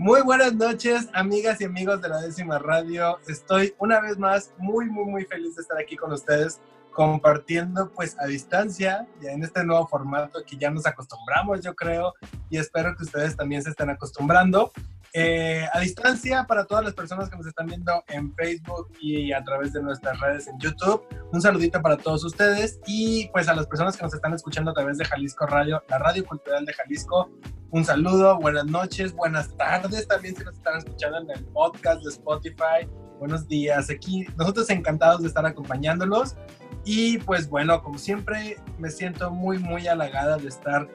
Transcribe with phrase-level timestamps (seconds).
[0.00, 3.18] Muy buenas noches, amigas y amigos de la décima radio.
[3.28, 6.58] Estoy una vez más muy, muy, muy feliz de estar aquí con ustedes
[6.90, 12.14] compartiendo pues a distancia, ya en este nuevo formato que ya nos acostumbramos, yo creo,
[12.48, 14.72] y espero que ustedes también se estén acostumbrando.
[15.12, 19.42] Eh, a distancia, para todas las personas que nos están viendo en Facebook y a
[19.42, 23.66] través de nuestras redes en YouTube, un saludito para todos ustedes y pues a las
[23.66, 27.28] personas que nos están escuchando a través de Jalisco Radio, la Radio Cultural de Jalisco,
[27.70, 32.10] un saludo, buenas noches, buenas tardes también si nos están escuchando en el podcast de
[32.10, 32.88] Spotify.
[33.18, 36.36] Buenos días, aquí nosotros encantados de estar acompañándolos
[36.84, 40.88] y pues bueno, como siempre, me siento muy, muy halagada de estar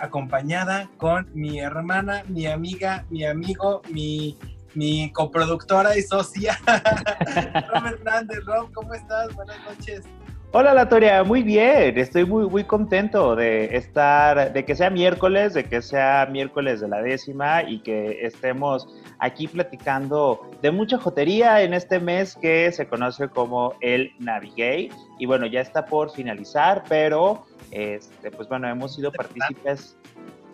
[0.00, 4.36] acompañada con mi hermana, mi amiga, mi amigo, mi,
[4.74, 6.58] mi coproductora y socia,
[7.72, 8.44] Rob Hernández.
[8.44, 9.34] Rob, ¿cómo estás?
[9.34, 10.04] Buenas noches.
[10.56, 15.64] Hola Latoria, muy bien, estoy muy, muy contento de estar, de que sea miércoles, de
[15.64, 18.86] que sea miércoles de la décima y que estemos
[19.18, 24.90] aquí platicando de mucha jotería en este mes que se conoce como el Navigate.
[25.18, 29.96] Y bueno, ya está por finalizar, pero este, pues bueno, hemos sido partícipes,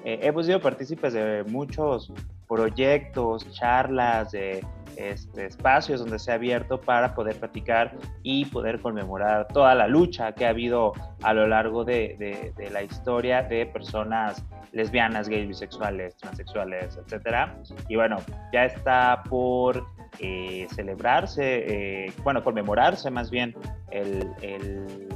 [0.06, 2.10] eh, hemos sido partícipes de muchos
[2.48, 4.64] proyectos, charlas, de
[4.96, 10.32] este, espacios donde se ha abierto para poder platicar y poder conmemorar toda la lucha
[10.32, 16.96] que ha habido a lo largo de, la historia de personas lesbianas, gays, bisexuales, transexuales,
[16.96, 17.56] etcétera.
[17.88, 18.18] Y bueno,
[18.52, 19.84] ya está por
[20.18, 23.54] eh, celebrarse, eh, bueno, conmemorarse más bien
[23.90, 25.08] el, el,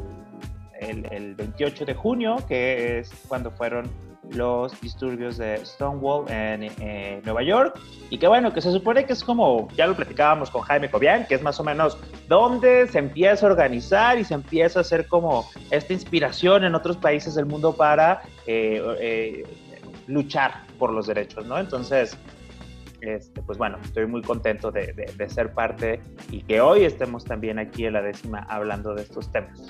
[0.81, 3.89] el 28 de junio, que es cuando fueron
[4.35, 6.71] los disturbios de Stonewall en
[7.25, 7.79] Nueva York
[8.11, 11.27] y que bueno, que se supone que es como, ya lo platicábamos con Jaime Cobian,
[11.27, 15.07] que es más o menos donde se empieza a organizar y se empieza a hacer
[15.07, 19.45] como esta inspiración en otros países del mundo para eh, eh,
[20.07, 21.59] luchar por los derechos, ¿no?
[21.59, 22.17] Entonces,
[23.01, 26.01] este, pues bueno, estoy muy contento de, de ser parte
[26.31, 29.61] y que hoy estemos también aquí en la décima hablando de estos temas.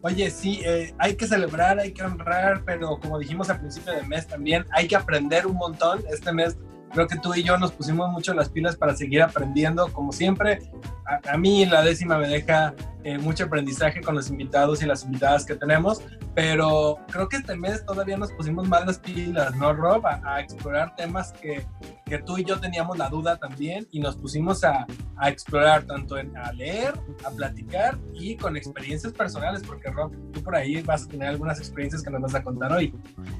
[0.00, 4.06] Oye, sí, eh, hay que celebrar, hay que honrar, pero como dijimos al principio del
[4.06, 6.02] mes también, hay que aprender un montón.
[6.10, 6.56] Este mes
[6.92, 10.60] creo que tú y yo nos pusimos mucho las pilas para seguir aprendiendo, como siempre.
[11.04, 12.74] A, a mí la décima me deja
[13.08, 16.02] eh, mucho aprendizaje con los invitados y las invitadas que tenemos,
[16.34, 20.04] pero creo que este mes todavía nos pusimos más las pilas, ¿no, Rob?
[20.04, 21.64] A, explorar temas que,
[22.04, 24.86] que, tú y yo teníamos la duda también y nos pusimos a,
[25.16, 26.92] a explorar tanto en, a leer,
[27.24, 31.58] a platicar y con experiencias personales, porque Rob, tú por ahí vas a tener algunas
[31.58, 32.94] experiencias que nos vas a contar hoy.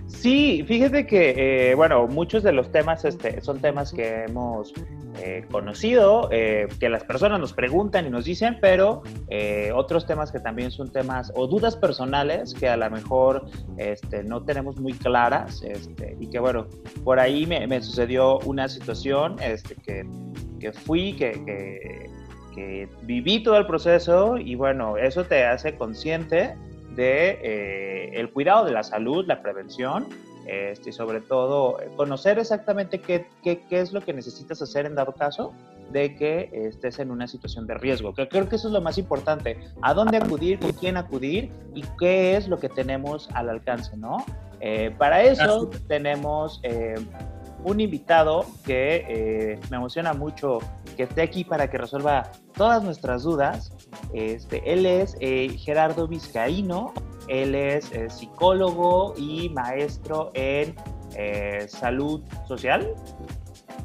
[0.06, 4.72] Sí, fíjate que, eh, bueno, muchos de los temas este, son temas que hemos
[5.20, 10.32] eh, conocido, eh, que las personas nos preguntan y nos dicen, pero eh, otros temas
[10.32, 13.46] que también son temas o dudas personales que a lo mejor
[13.76, 16.66] este, no tenemos muy claras este, y que bueno,
[17.04, 20.06] por ahí me, sucedió una situación este, que,
[20.60, 21.32] que fui, que,
[22.54, 26.56] que, viví todo el proceso y bueno, eso te hace consciente
[26.96, 30.08] de el cuidado de la salud, la prevención
[30.48, 34.86] este, y sobre todo eh, conocer exactamente qué, qué, qué, es lo que necesitas hacer
[34.86, 35.52] en dado caso
[35.92, 38.14] de que estés en una situación de riesgo.
[38.14, 39.58] Que creo que eso es lo más importante.
[39.82, 40.58] ¿A dónde acudir?
[40.58, 41.52] ¿Con quién acudir?
[41.74, 43.94] ¿Y qué es lo que tenemos al alcance?
[43.98, 44.24] ¿no?
[44.60, 46.94] Eh, para eso tenemos eh,
[47.64, 50.60] un invitado que me emociona mucho
[50.96, 53.70] que esté aquí para que resuelva todas nuestras dudas.
[54.14, 55.14] Este, él es
[55.62, 56.94] Gerardo Vizcaíno,
[57.28, 60.74] él es eh, psicólogo y maestro en
[61.16, 62.94] eh, salud social.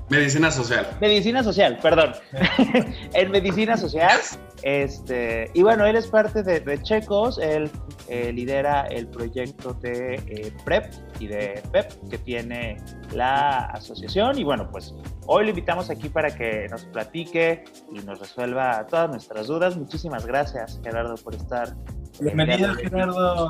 [0.09, 0.87] Medicina social.
[0.99, 2.13] Medicina social, perdón.
[3.13, 4.19] en medicina social.
[4.63, 7.69] Este, y bueno, él es parte de, Checos, él
[8.07, 12.77] eh, lidera el proyecto de PrEP y de PEP que tiene
[13.11, 14.39] la asociación.
[14.39, 14.95] Y bueno, pues
[15.27, 19.75] hoy lo invitamos aquí para que nos platique y nos resuelva todas nuestras dudas.
[19.75, 21.75] Muchísimas gracias, Gerardo, por estar
[22.21, 23.49] Bienvenido, Gerardo.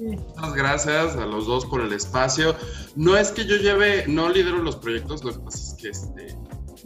[0.00, 2.54] Muchas gracias a los dos por el espacio.
[2.94, 6.38] No es que yo lleve, no lidero los proyectos, lo que pasa es que este,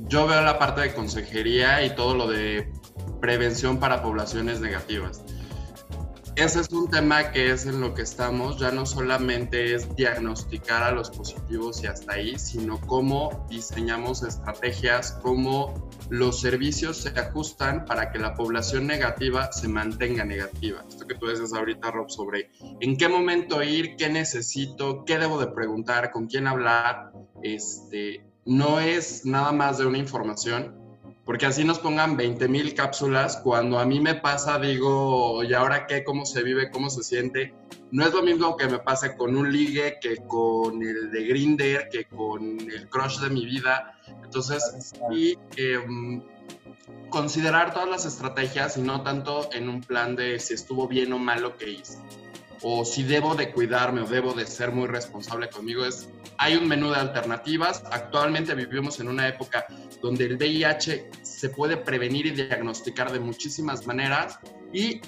[0.08, 2.72] yo veo la parte de consejería y todo lo de
[3.22, 5.22] prevención para poblaciones negativas.
[6.34, 10.82] ese es un tema que es en lo que estamos, ya no solamente es diagnosticar
[10.82, 17.84] a los positivos y hasta ahí, sino cómo diseñamos estrategias, cómo los servicios se ajustan
[17.84, 20.84] para que la población negativa se mantenga negativa.
[20.88, 25.38] Esto que tú dices ahorita, Rob, sobre en qué momento ir, qué necesito, qué debo
[25.38, 30.81] de preguntar, con quién hablar, este, no es nada más de una información,
[31.32, 35.86] porque así nos pongan 20 mil cápsulas, cuando a mí me pasa, digo, ¿y ahora
[35.86, 36.04] qué?
[36.04, 36.70] ¿Cómo se vive?
[36.70, 37.54] ¿Cómo se siente?
[37.90, 41.88] No es lo mismo que me pase con un ligue que con el de Grinder,
[41.90, 43.98] que con el crush de mi vida.
[44.22, 44.92] Entonces,
[45.56, 46.22] em,
[47.08, 51.18] considerar todas las estrategias y no tanto en un plan de si estuvo bien o
[51.18, 51.96] mal lo que hice
[52.62, 56.08] o si debo de cuidarme o debo de ser muy responsable conmigo, es,
[56.38, 57.82] hay un menú de alternativas.
[57.90, 59.66] Actualmente vivimos en una época
[60.00, 61.10] donde el VIH
[61.42, 64.38] se puede prevenir y diagnosticar de muchísimas maneras
[64.72, 65.00] y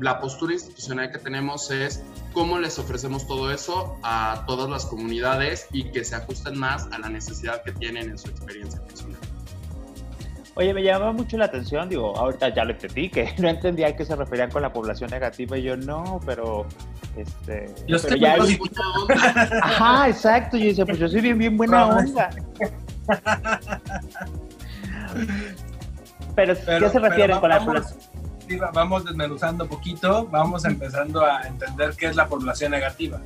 [0.00, 2.02] la postura institucional que tenemos es
[2.32, 6.98] cómo les ofrecemos todo eso a todas las comunidades y que se ajusten más a
[6.98, 9.20] la necesidad que tienen en su experiencia personal.
[10.56, 13.94] Oye, me llamaba mucho la atención, digo, ahorita ya lo entendí, que no entendía a
[13.94, 16.66] qué se referían con la población negativa y yo no, pero
[17.16, 18.34] este, yo pero ya
[19.62, 22.30] Ajá, exacto, yo decía, pues yo soy bien, bien buena onda.
[26.36, 27.98] pero, ¿qué se refieren con la población?
[28.72, 33.20] Vamos desmenuzando un poquito, vamos empezando a entender qué es la población negativa.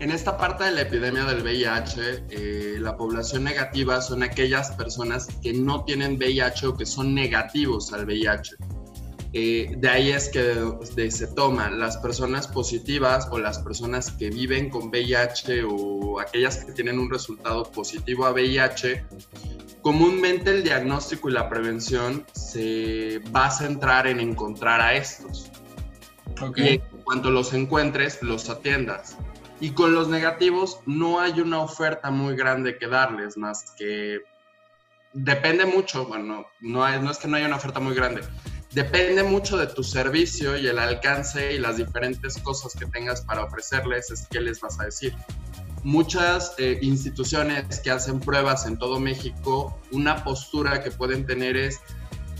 [0.00, 5.26] En esta parte de la epidemia del VIH, eh, la población negativa son aquellas personas
[5.42, 8.56] que no tienen VIH o que son negativos al VIH.
[9.32, 14.70] Eh, de ahí es que se toman las personas positivas o las personas que viven
[14.70, 19.04] con VIH o aquellas que tienen un resultado positivo a VIH.
[19.82, 25.50] Comúnmente el diagnóstico y la prevención se va a centrar en encontrar a estos.
[26.56, 29.16] Y en cuanto los encuentres, los atiendas.
[29.60, 34.20] Y con los negativos no hay una oferta muy grande que darles, más que
[35.12, 38.22] depende mucho, bueno, no, no es que no haya una oferta muy grande,
[38.72, 43.44] depende mucho de tu servicio y el alcance y las diferentes cosas que tengas para
[43.44, 45.14] ofrecerles, es qué les vas a decir.
[45.88, 51.80] Muchas eh, instituciones que hacen pruebas en todo México, una postura que pueden tener es,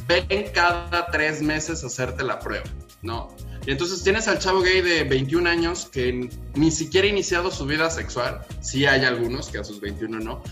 [0.06, 2.66] ven cada tres meses a hacerte la prueba,
[3.00, 3.34] ¿no?
[3.66, 7.64] Y entonces tienes al chavo gay de 21 años que ni siquiera ha iniciado su
[7.64, 8.42] vida sexual.
[8.60, 10.42] Sí hay algunos que a sus 21 no.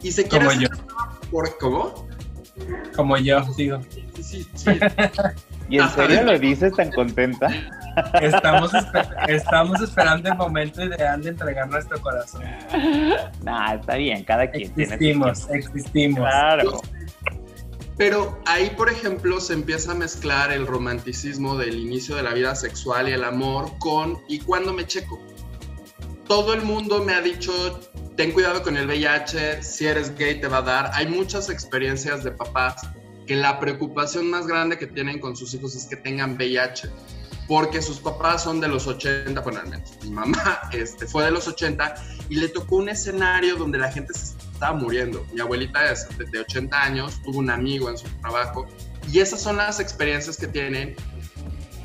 [0.00, 0.46] Y se quiere...
[0.46, 0.68] Como yo.
[1.32, 2.08] Por, ¿Cómo?
[2.94, 3.80] Como yo, digo.
[3.90, 4.70] Sí, sí, sí.
[5.70, 7.48] ¿Y en serio lo dices tan contenta?
[8.20, 8.70] Estamos,
[9.26, 12.42] estamos esperando el momento ideal de entregar nuestro corazón.
[13.42, 16.80] Nah, está bien, cada quien existimos, tiene Existimos, Claro.
[17.96, 22.54] Pero ahí, por ejemplo, se empieza a mezclar el romanticismo del inicio de la vida
[22.54, 25.20] sexual y el amor con ¿y cuándo me checo?
[26.26, 27.80] Todo el mundo me ha dicho,
[28.16, 30.90] ten cuidado con el VIH, si eres gay te va a dar.
[30.94, 32.88] Hay muchas experiencias de papás
[33.30, 36.90] que la preocupación más grande que tienen con sus hijos es que tengan VIH
[37.46, 41.30] porque sus papás son de los 80, bueno, al menos mi mamá este, fue de
[41.30, 41.94] los 80
[42.28, 45.24] y le tocó un escenario donde la gente se estaba muriendo.
[45.32, 48.66] Mi abuelita es de 80 años, tuvo un amigo en su trabajo
[49.08, 50.96] y esas son las experiencias que tienen.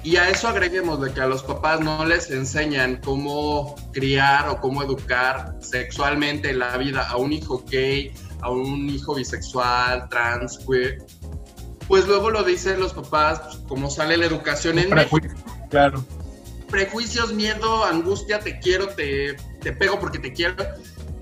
[0.02, 4.60] Y a eso agreguemos de que a los papás no les enseñan cómo criar o
[4.60, 10.60] cómo educar sexualmente en la vida a un hijo gay, a un hijo bisexual, trans,
[10.60, 10.98] queer.
[11.88, 15.20] Pues luego lo dicen los papás, pues, como sale la educación en México
[15.70, 16.04] Claro.
[16.70, 20.56] Prejuicios, miedo, angustia, te quiero, te, te pego porque te quiero.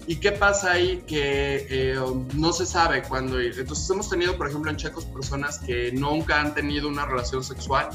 [0.08, 1.04] ¿Y qué pasa ahí?
[1.08, 2.00] Que eh,
[2.36, 3.58] no se sabe cuándo ir.
[3.58, 7.90] Entonces hemos tenido, por ejemplo, en Checos personas que nunca han tenido una relación sexual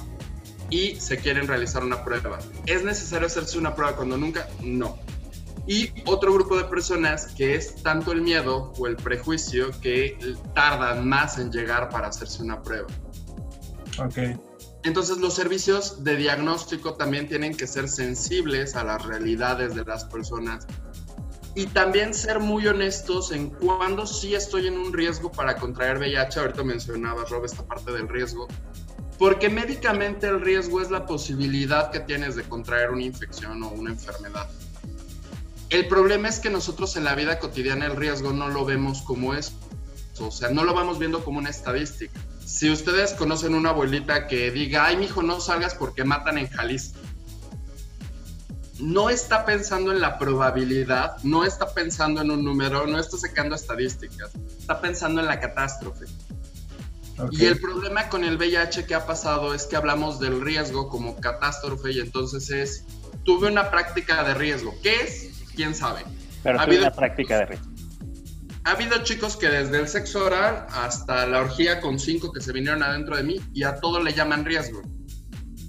[0.71, 2.39] y se quieren realizar una prueba.
[2.67, 4.49] ¿Es necesario hacerse una prueba cuando nunca?
[4.63, 4.99] No.
[5.69, 10.19] Y otro grupo de personas que es tanto el miedo o el prejuicio que
[10.55, 12.89] tardan más en llegar para hacerse una prueba.
[14.03, 14.19] Ok.
[14.85, 20.07] Entonces los servicios de diagnóstico también tienen que ser sensibles a las realidades de las
[20.07, 20.67] personas
[21.55, 26.39] y también ser muy honestos en cuándo sí estoy en un riesgo para contraer VIH.
[26.39, 28.47] Ahorita mencionaba, Rob, esta parte del riesgo.
[29.19, 33.91] Porque médicamente el riesgo es la posibilidad que tienes de contraer una infección o una
[33.91, 34.49] enfermedad.
[35.71, 39.35] El problema es que nosotros en la vida cotidiana el riesgo no lo vemos como
[39.35, 39.53] eso.
[40.21, 44.51] O sea, no lo vamos viendo como una estadística si ustedes conocen una abuelita que
[44.51, 46.99] diga, ay, mijo, no salgas porque matan en Jalisco,
[48.81, 53.55] no está pensando en la probabilidad, no está pensando en un número, no está sacando
[53.55, 56.07] estadísticas, está pensando en la catástrofe.
[57.33, 61.17] Y el problema con el VIH que ha pasado es que hablamos del riesgo como
[61.17, 62.85] catástrofe y entonces es,
[63.25, 64.75] tuve una práctica de riesgo.
[64.83, 65.38] ¿Qué es?
[65.59, 66.05] ¿Quién sabe?
[66.45, 67.67] Pero ha habido una práctica de riesgo.
[68.63, 72.53] Ha habido chicos que desde el sexo oral hasta la orgía con cinco que se
[72.53, 74.83] vinieron adentro de mí y a todo le llaman riesgo.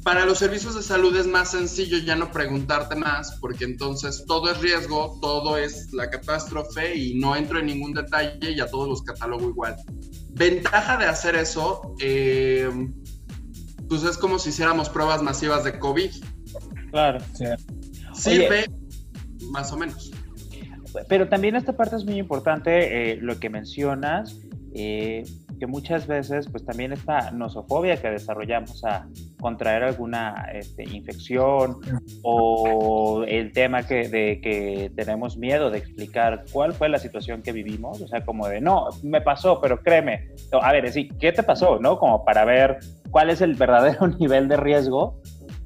[0.04, 4.52] Para los servicios de salud es más sencillo ya no preguntarte más, porque entonces todo
[4.52, 8.88] es riesgo, todo es la catástrofe y no entro en ningún detalle y a todos
[8.88, 9.76] los catalogo igual.
[10.34, 12.70] Ventaja de hacer eso, eh,
[13.88, 16.12] pues es como si hiciéramos pruebas masivas de COVID.
[16.92, 17.26] Claro.
[18.14, 18.68] Sirve
[19.52, 20.12] más o menos.
[21.08, 24.40] Pero también esta parte es muy importante, eh, lo que mencionas,
[24.74, 25.24] eh,
[25.60, 29.08] que muchas veces pues también esta nosofobia que desarrollamos a
[29.40, 31.80] contraer alguna este, infección
[32.22, 37.52] o el tema que, de que tenemos miedo de explicar cuál fue la situación que
[37.52, 40.30] vivimos, o sea, como de, no, me pasó, pero créeme,
[40.62, 41.80] a ver, sí, ¿qué te pasó?
[41.80, 42.00] ¿No?
[42.00, 42.80] Como para ver
[43.12, 45.20] cuál es el verdadero nivel de riesgo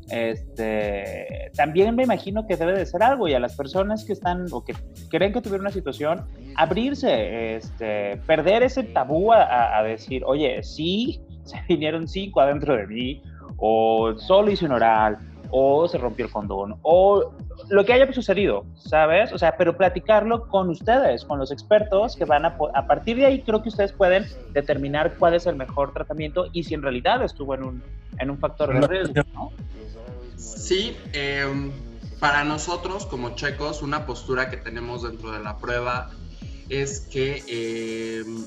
[0.10, 4.45] este, también me imagino que debe de ser algo y a las personas que están
[4.51, 4.74] o que
[5.10, 11.62] creen que tuvieron una situación, abrirse, este, perder ese tabú a, decir, oye, sí, se
[11.67, 13.22] vinieron cinco adentro de mí,
[13.57, 15.17] o solo hice un oral,
[15.55, 17.31] o se rompió el condón, o
[17.69, 19.31] lo que haya sucedido, ¿sabes?
[19.33, 23.27] O sea, pero platicarlo con ustedes, con los expertos que van a, a partir de
[23.27, 27.24] ahí creo que ustedes pueden determinar cuál es el mejor tratamiento y si en realidad
[27.24, 27.83] estuvo en un,
[28.17, 29.51] en un factor de riesgo, ¿no?
[30.38, 31.72] Sí, em,
[32.19, 36.10] para nosotros como checos, una postura que tenemos dentro de la prueba
[36.67, 38.43] es que em,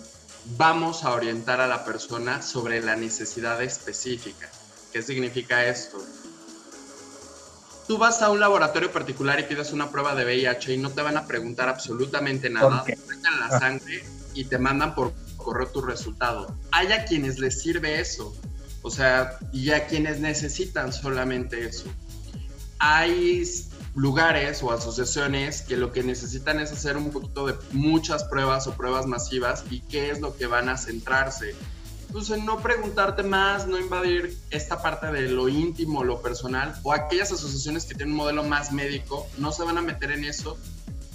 [0.56, 4.48] vamos a orientar a la persona sobre la necesidad específica.
[4.92, 5.98] ¿Qué significa esto?
[7.86, 11.02] Tú vas a un laboratorio particular y pides una prueba de VIH y no te
[11.02, 15.80] van a preguntar absolutamente nada, te sacan la sangre y te mandan por correo tu
[15.82, 16.56] resultado.
[16.72, 18.34] Hay a quienes les sirve eso,
[18.82, 21.86] o sea, y a quienes necesitan solamente eso.
[22.78, 23.44] Hay
[23.94, 28.72] lugares o asociaciones que lo que necesitan es hacer un poquito de muchas pruebas o
[28.72, 31.54] pruebas masivas y qué es lo que van a centrarse.
[32.06, 37.32] Entonces, no preguntarte más, no invadir esta parte de lo íntimo, lo personal, o aquellas
[37.32, 40.56] asociaciones que tienen un modelo más médico, no se van a meter en eso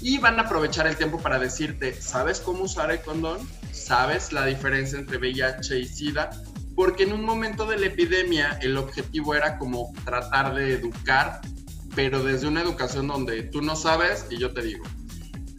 [0.02, 3.40] y van a aprovechar el tiempo para decirte, ¿sabes cómo usar el condón?
[3.72, 6.32] ¿Sabes la diferencia entre VIH y SIDA?
[6.76, 11.42] porque en un momento de la epidemia el objetivo era como tratar de educar,
[11.96, 14.84] pero desde una educación donde tú no sabes y yo te digo.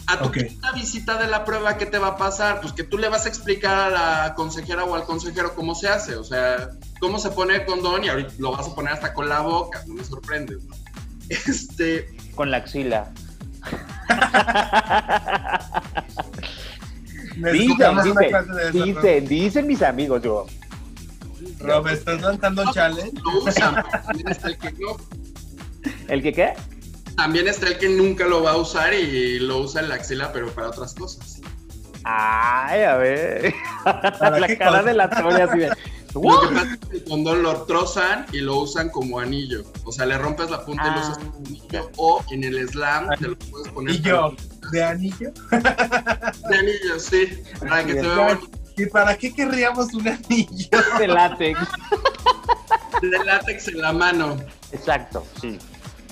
[0.07, 0.31] A tu
[0.75, 2.61] visita de la prueba, ¿qué te va a pasar?
[2.61, 5.89] Pues que tú le vas a explicar a la consejera o al consejero cómo se
[5.89, 9.15] hace, o sea, cómo se pone el condón y ahorita lo vas a poner hasta
[9.15, 10.75] con la boca, no me sorprendes, ¿no?
[11.29, 12.15] Este...
[12.35, 13.11] Con la axila.
[17.53, 20.47] dicen, dicen, dicen mis amigos, yo.
[21.61, 23.13] Rob, ¿estás lanzando un challenge?
[24.05, 24.97] También está el que no.
[26.09, 26.55] ¿El que qué?
[27.17, 30.33] También está el que nunca lo va a usar y lo usa en la axila,
[30.33, 31.41] pero para otras cosas.
[32.05, 33.55] Ay, a ver.
[33.85, 35.73] la cara de la Toria así de.
[36.15, 39.65] Lo que pasa es que el condón lo trozan y lo usan como anillo.
[39.85, 41.91] O sea, le rompes la punta y lo usas como anillo.
[41.97, 43.95] O en el slam te lo puedes poner.
[43.95, 44.37] ¿Anillo?
[44.71, 45.33] ¿De anillo?
[45.51, 47.43] De anillo, sí.
[47.61, 48.39] Para que te vea.
[48.77, 50.79] ¿Y para qué querríamos un anillo?
[50.99, 51.59] De látex.
[53.01, 54.37] De látex en la mano.
[54.71, 55.59] Exacto, sí.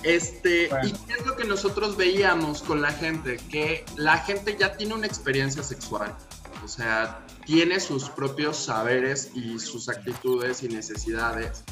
[0.03, 3.37] Este, ¿y qué es lo que nosotros veíamos con la gente?
[3.51, 6.17] Que la gente ya tiene una experiencia sexual.
[6.65, 11.65] O sea, tiene sus propios saberes y sus actitudes y necesidades.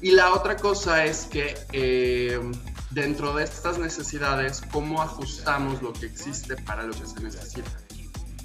[0.00, 2.38] Y la otra cosa es que eh,
[2.90, 7.70] dentro de estas necesidades, ¿cómo ajustamos lo que existe para lo que se necesita?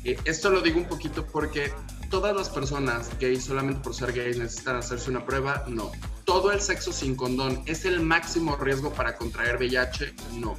[0.04, 1.74] Eh, esto lo digo un poquito porque
[2.10, 5.92] todas las personas gays solamente por ser gays necesitan hacerse una prueba, no.
[6.26, 10.56] Todo el sexo sin condón es el máximo riesgo para contraer VIH, no.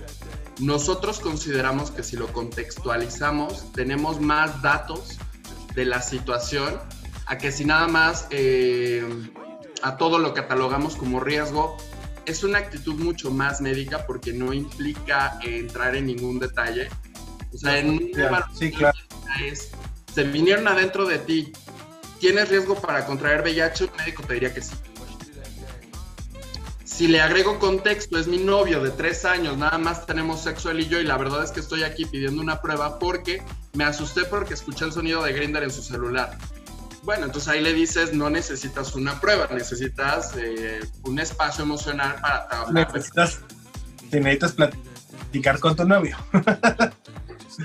[0.59, 5.19] Nosotros consideramos que si lo contextualizamos tenemos más datos
[5.75, 6.78] de la situación
[7.26, 9.04] a que si nada más eh,
[9.83, 11.76] a todo lo catalogamos como riesgo,
[12.26, 16.88] es una actitud mucho más médica porque no implica entrar en ningún detalle.
[17.52, 18.11] O sea, en
[18.54, 18.97] sí, claro
[19.38, 19.71] es,
[20.14, 21.52] se vinieron adentro de ti,
[22.18, 23.84] ¿tienes riesgo para contraer VIH?
[23.84, 24.74] Un médico te diría que sí.
[26.84, 30.80] Si le agrego contexto, es mi novio de tres años, nada más tenemos sexo él
[30.80, 34.24] y yo, y la verdad es que estoy aquí pidiendo una prueba porque me asusté
[34.24, 36.36] porque escuché el sonido de Grinder en su celular.
[37.02, 42.60] Bueno, entonces ahí le dices, no necesitas una prueba, necesitas eh, un espacio emocional para
[42.60, 42.92] hablar.
[42.92, 43.40] Necesitas,
[44.12, 46.18] necesitas platicar con tu novio.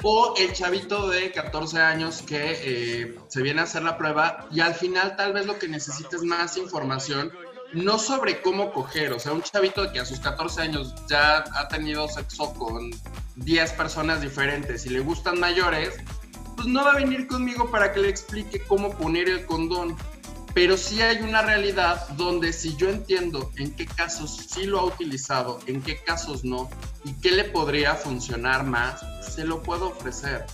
[0.03, 4.59] O el chavito de 14 años que eh, se viene a hacer la prueba y
[4.59, 7.31] al final tal vez lo que necesita es más información,
[7.73, 11.67] no sobre cómo coger, o sea, un chavito que a sus 14 años ya ha
[11.67, 12.91] tenido sexo con
[13.35, 15.95] 10 personas diferentes y le gustan mayores,
[16.55, 19.95] pues no va a venir conmigo para que le explique cómo poner el condón.
[20.53, 24.85] Pero sí hay una realidad donde si yo entiendo en qué casos sí lo ha
[24.85, 26.69] utilizado, en qué casos no,
[27.03, 30.45] y qué le podría funcionar más, se lo puedo ofrecer.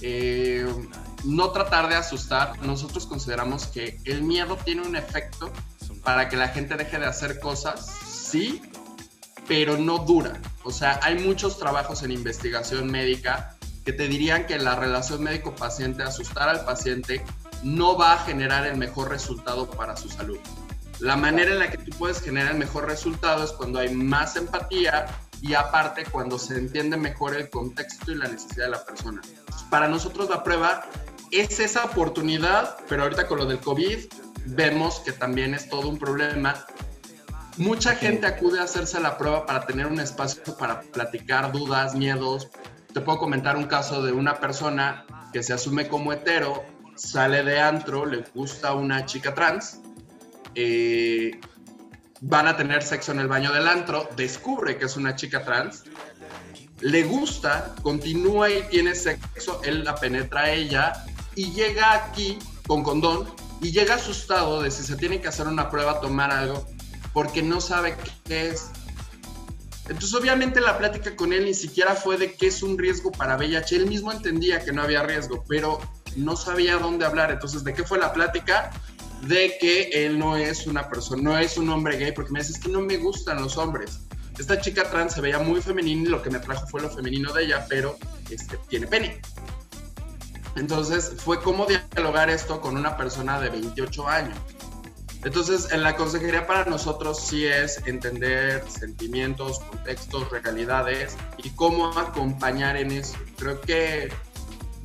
[0.00, 0.66] Eh,
[1.24, 5.50] no tratar de asustar, nosotros consideramos que el miedo tiene un efecto
[6.02, 8.60] para que la gente deje de hacer cosas, sí,
[9.48, 10.40] pero no dura.
[10.62, 16.02] O sea, hay muchos trabajos en investigación médica que te dirían que la relación médico-paciente,
[16.02, 17.24] asustar al paciente,
[17.62, 20.38] no va a generar el mejor resultado para su salud.
[21.00, 24.36] La manera en la que tú puedes generar el mejor resultado es cuando hay más
[24.36, 25.06] empatía
[25.44, 29.20] y aparte cuando se entiende mejor el contexto y la necesidad de la persona.
[29.68, 30.86] Para nosotros la prueba
[31.30, 33.98] es esa oportunidad, pero ahorita con lo del COVID
[34.46, 36.64] vemos que también es todo un problema.
[37.58, 42.48] Mucha gente acude a hacerse la prueba para tener un espacio para platicar dudas, miedos.
[42.94, 47.60] Te puedo comentar un caso de una persona que se asume como hetero sale de
[47.60, 49.80] antro, le gusta una chica trans,
[50.54, 51.40] eh,
[52.26, 55.84] van a tener sexo en el baño del antro, descubre que es una chica trans,
[56.80, 61.04] le gusta, continúa y tiene sexo, él la penetra a ella
[61.34, 63.28] y llega aquí con condón
[63.60, 66.66] y llega asustado de si se tiene que hacer una prueba, tomar algo,
[67.12, 68.70] porque no sabe qué es.
[69.90, 73.36] Entonces obviamente la plática con él ni siquiera fue de qué es un riesgo para
[73.36, 75.78] VIH, él mismo entendía que no había riesgo, pero
[76.16, 77.30] no sabía dónde hablar.
[77.30, 78.70] Entonces, ¿de qué fue la plática?
[79.22, 82.60] De que él no es una persona, no es un hombre gay, porque me dice,
[82.60, 84.00] que no me gustan los hombres.
[84.38, 87.32] Esta chica trans se veía muy femenina y lo que me trajo fue lo femenino
[87.32, 87.96] de ella, pero
[88.30, 89.20] este, tiene pene.
[90.56, 94.38] Entonces, fue como dialogar esto con una persona de 28 años.
[95.24, 102.76] Entonces, en la consejería para nosotros sí es entender sentimientos, contextos, realidades y cómo acompañar
[102.76, 103.16] en eso.
[103.38, 104.12] Creo que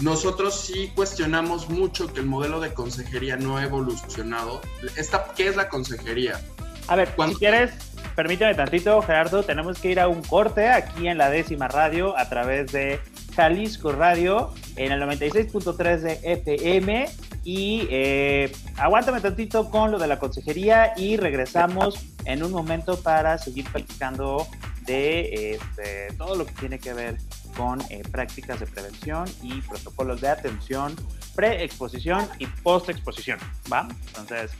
[0.01, 4.62] nosotros sí cuestionamos mucho que el modelo de consejería no ha evolucionado.
[4.96, 6.39] Esta, ¿Qué es la consejería?
[6.88, 7.72] A ver, si quieres,
[8.15, 12.29] permíteme tantito, Gerardo, tenemos que ir a un corte aquí en la décima radio a
[12.29, 13.00] través de
[13.35, 17.09] Jalisco Radio en el 96.3 de FM
[17.44, 23.38] y eh, aguántame tantito con lo de la consejería y regresamos en un momento para
[23.38, 24.48] seguir platicando
[24.85, 27.18] de este, todo lo que tiene que ver
[27.55, 30.96] con eh, prácticas de prevención y protocolos de atención
[31.35, 33.40] pre-exposición y post-exposición.
[33.72, 33.88] ¿Va?
[34.07, 34.51] Entonces,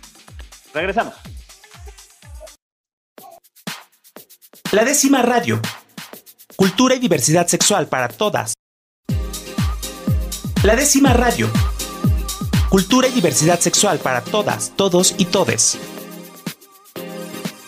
[0.74, 1.14] regresamos.
[4.72, 5.60] La décima radio.
[6.56, 8.54] Cultura y diversidad sexual para todas.
[10.64, 11.50] La décima radio.
[12.70, 15.80] Cultura y diversidad sexual para todas, todos y todes.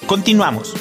[0.06, 0.74] Continuamos.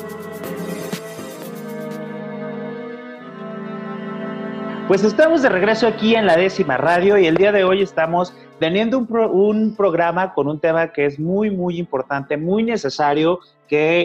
[4.91, 8.35] Pues estamos de regreso aquí en la décima radio y el día de hoy estamos
[8.59, 14.01] teniendo un, programa con un tema que es muy, muy importante, muy necesario que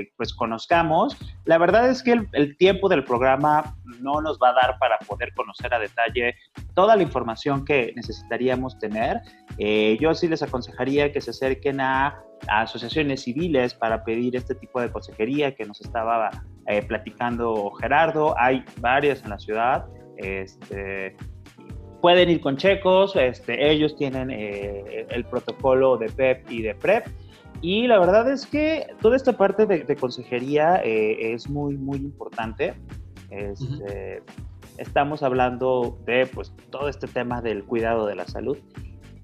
[0.00, 1.16] eh, pues conozcamos.
[1.44, 5.32] La verdad es que el, tiempo del programa no nos va a dar para poder
[5.32, 6.34] conocer a detalle
[6.74, 9.20] toda la información que necesitaríamos tener.
[9.58, 14.80] Eh, yo sí les aconsejaría que se acerquen a, asociaciones civiles para pedir este tipo
[14.80, 16.30] de consejería que nos estaba
[16.66, 18.34] eh, platicando Gerardo.
[18.36, 19.86] Hay varias en la ciudad.
[20.16, 21.16] Este,
[22.00, 27.06] pueden ir con checos, este, ellos tienen eh, el protocolo de PEP y de PREP.
[27.62, 32.74] Y la verdad es que toda esta parte de, consejería eh, es muy, muy importante.
[33.30, 34.22] Este,
[34.78, 38.58] estamos hablando de pues, todo este tema del cuidado de la salud.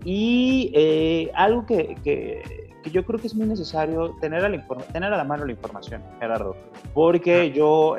[0.04, 2.42] Y eh, algo que, que,
[2.90, 6.02] yo creo que es muy necesario tener a la, tener a la mano la información,
[6.18, 6.56] Gerardo,
[6.94, 7.96] porque yo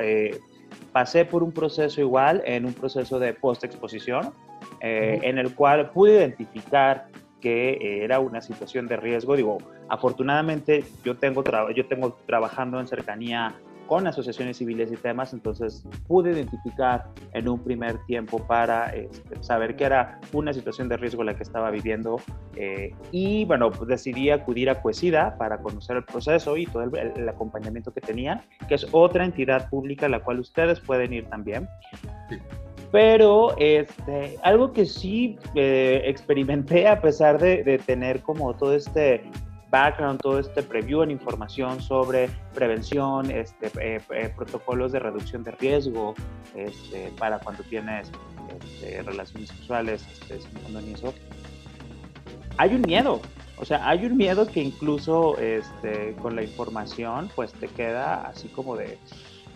[0.94, 4.32] pasé por un proceso igual, en un proceso de post-exposición,
[4.80, 7.08] eh, en el cual pude identificar
[7.40, 9.34] que era una situación de riesgo.
[9.34, 11.42] Digo, afortunadamente yo tengo,
[11.74, 17.58] yo tengo trabajando en cercanía con asociaciones civiles y temas, entonces pude identificar en un
[17.58, 22.20] primer tiempo para este, saber que era una situación de riesgo la que estaba viviendo
[22.56, 27.28] eh, y bueno, pues decidí acudir a Cuesida para conocer el proceso y todo el,
[27.28, 31.68] acompañamiento que tenían, que es otra entidad pública a la cual ustedes pueden ir también.
[32.92, 39.22] Pero este, algo que sí eh, experimenté a pesar de, de tener como todo este
[39.74, 45.50] background, todo este preview en información sobre prevención, este, eh, eh, protocolos de reducción de
[45.50, 46.14] riesgo
[46.54, 48.08] este, para cuando tienes
[48.60, 51.12] este, relaciones sexuales este, sin eso,
[52.56, 53.20] hay un miedo.
[53.56, 58.46] O sea, hay un miedo que incluso este, con la información pues te queda así
[58.48, 58.96] como de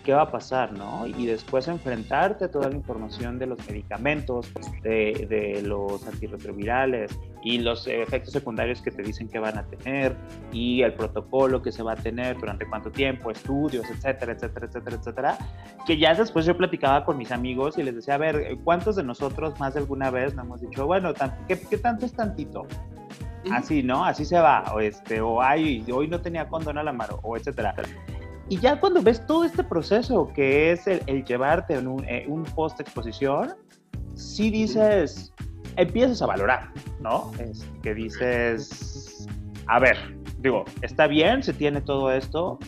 [0.09, 1.07] qué va a pasar, ¿no?
[1.07, 4.51] Y después enfrentarte a toda la información de los medicamentos,
[4.83, 10.17] de, de los antirretrovirales y los efectos secundarios que te dicen que van a tener
[10.51, 14.97] y el protocolo que se va a tener durante cuánto tiempo, estudios, etcétera, etcétera, etcétera,
[14.97, 15.39] etcétera,
[15.87, 19.03] que ya después yo platicaba con mis amigos y les decía, a ver, ¿cuántos de
[19.03, 21.13] nosotros más de alguna vez nos hemos dicho, bueno,
[21.47, 22.67] ¿qué, qué tanto es tantito?
[23.53, 24.07] Así, ¿no?
[24.07, 27.37] Así se va, o este, o ay, hoy no tenía condón a la mano, o
[27.37, 27.75] etcétera.
[28.49, 32.45] Y ya cuando ves todo este proceso que es el, llevarte en un, eh, un
[32.45, 33.55] post-exposición,
[34.15, 35.33] sí dices,
[35.77, 37.31] empiezas a valorar, ¿no?
[37.39, 39.27] Es que dices,
[39.67, 39.97] a ver,
[40.39, 42.59] digo, está bien, se tiene todo esto,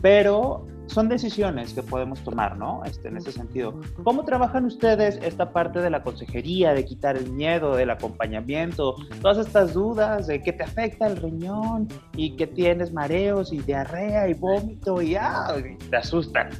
[0.00, 2.82] pero son decisiones que podemos tomar, ¿no?
[2.84, 3.80] Este, en ese sentido.
[4.04, 9.46] ¿Cómo trabajan ustedes esta parte de la consejería, de quitar el miedo, del acompañamiento, todas
[9.46, 14.34] estas dudas de que te afecta el riñón y que tienes mareos y diarrea y
[14.34, 15.54] vómito y ah,
[15.90, 16.50] te asustan?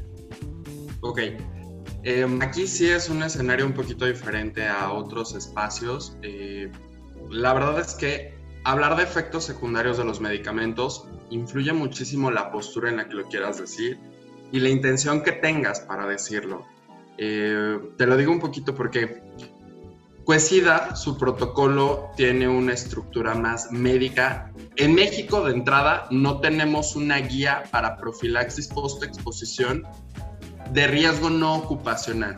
[1.03, 1.21] Ok.
[2.05, 6.17] Em, aquí sí es un escenario un poquito diferente a otros espacios.
[6.23, 6.71] Eh,
[7.31, 12.91] la verdad es que hablar de efectos secundarios de los medicamentos influye muchísimo la postura
[12.91, 13.99] en la que lo quieras decir
[14.53, 16.65] y la intención que tengas para decirlo.
[17.19, 19.23] Eh, te lo digo un poquito porque
[20.25, 24.53] Cuesida, su protocolo tiene una estructura más médica.
[24.77, 29.83] En México, de entrada, no tenemos una guía para profilaxis post-exposición
[30.71, 32.37] de riesgo no ocupacional.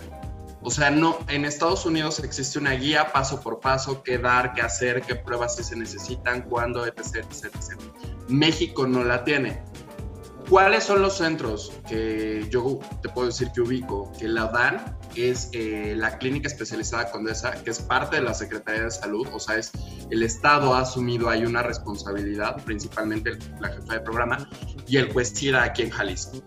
[0.63, 4.63] O sea, no, en Estados Unidos existe una guía paso por paso, qué dar, qué
[4.63, 7.81] hacer, qué pruebas se necesitan, cuándo, etc, etc, etc.
[8.29, 9.63] México no la tiene.
[10.49, 14.13] ¿Cuáles son los centros que yo te puedo decir que ubico?
[14.19, 18.83] Que la dan es eh, la Clínica Especializada Condesa, que es parte de la Secretaría
[18.83, 19.73] de Salud, o sea, es
[20.11, 24.49] el Estado ha asumido ahí una responsabilidad, principalmente la jefa de programa,
[24.87, 26.43] y el Cuestida aquí en Jalisco.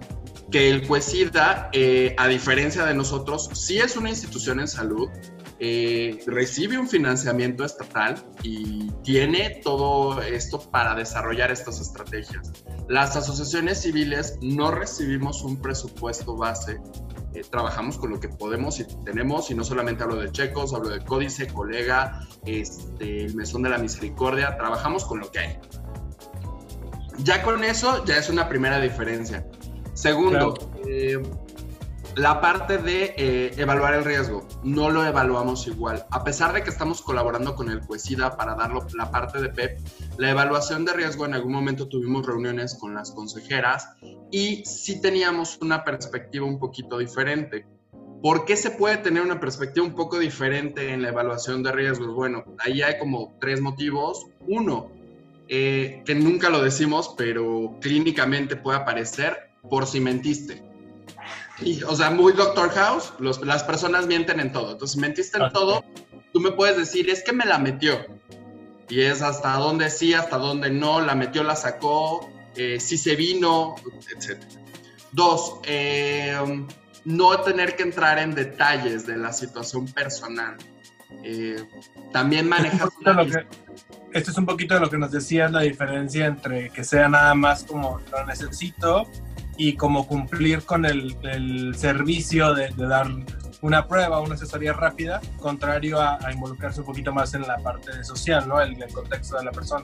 [0.52, 5.10] Que el Cuestida, eh, a diferencia de nosotros, sí es una institución en salud,
[5.60, 12.52] eh, recibe un financiamiento estatal y tiene todo esto para desarrollar estas estrategias.
[12.88, 16.80] Las asociaciones civiles no recibimos un presupuesto base,
[17.34, 20.90] eh, trabajamos con lo que podemos y tenemos, y no solamente hablo de Checos, hablo
[20.90, 25.60] de Códice, Colega, este, el Mesón de la Misericordia, trabajamos con lo que hay.
[27.20, 29.46] Ya con eso ya es una primera diferencia.
[29.94, 30.54] Segundo,
[30.88, 31.20] eh,
[32.18, 36.04] la parte de eh, evaluar el riesgo, no lo evaluamos igual.
[36.10, 39.80] A pesar de que estamos colaborando con el CUESIDA para dar la parte de PEP,
[40.18, 43.90] la evaluación de riesgo en algún momento tuvimos reuniones con las consejeras
[44.32, 47.68] y sí teníamos una perspectiva un poquito diferente.
[48.24, 52.16] ¿Por qué se puede tener una perspectiva un poco diferente en la evaluación de riesgos?
[52.16, 54.26] Bueno, ahí hay como tres motivos.
[54.48, 54.90] Uno,
[55.50, 60.67] eh, que nunca lo decimos, pero clínicamente puede aparecer por si mentiste
[61.88, 64.74] o sea, muy Doctor House, las personas mienten en todo.
[64.74, 65.84] Entonces, si mentiste en ah, todo,
[66.32, 67.98] tú me puedes decir, es que me la metió.
[68.90, 73.16] Y es hasta dónde sí, hasta dónde no, la metió, la sacó, eh, si se
[73.16, 73.76] vino,
[74.16, 74.42] etc.
[75.12, 76.38] Dos, eh,
[77.06, 80.58] no tener que entrar en detalles de la situación personal.
[81.24, 81.64] Eh,
[82.12, 82.90] también manejar...
[84.14, 87.34] Esto es un poquito de lo que nos decías, la diferencia entre que sea nada
[87.34, 89.10] más como lo necesito
[89.58, 93.08] y como cumplir con el, servicio de, dar
[93.62, 98.48] una prueba, una asesoría rápida, contrario a, involucrarse un poquito más en la parte social,
[98.48, 98.62] ¿no?
[98.62, 99.84] El, el, contexto de la persona.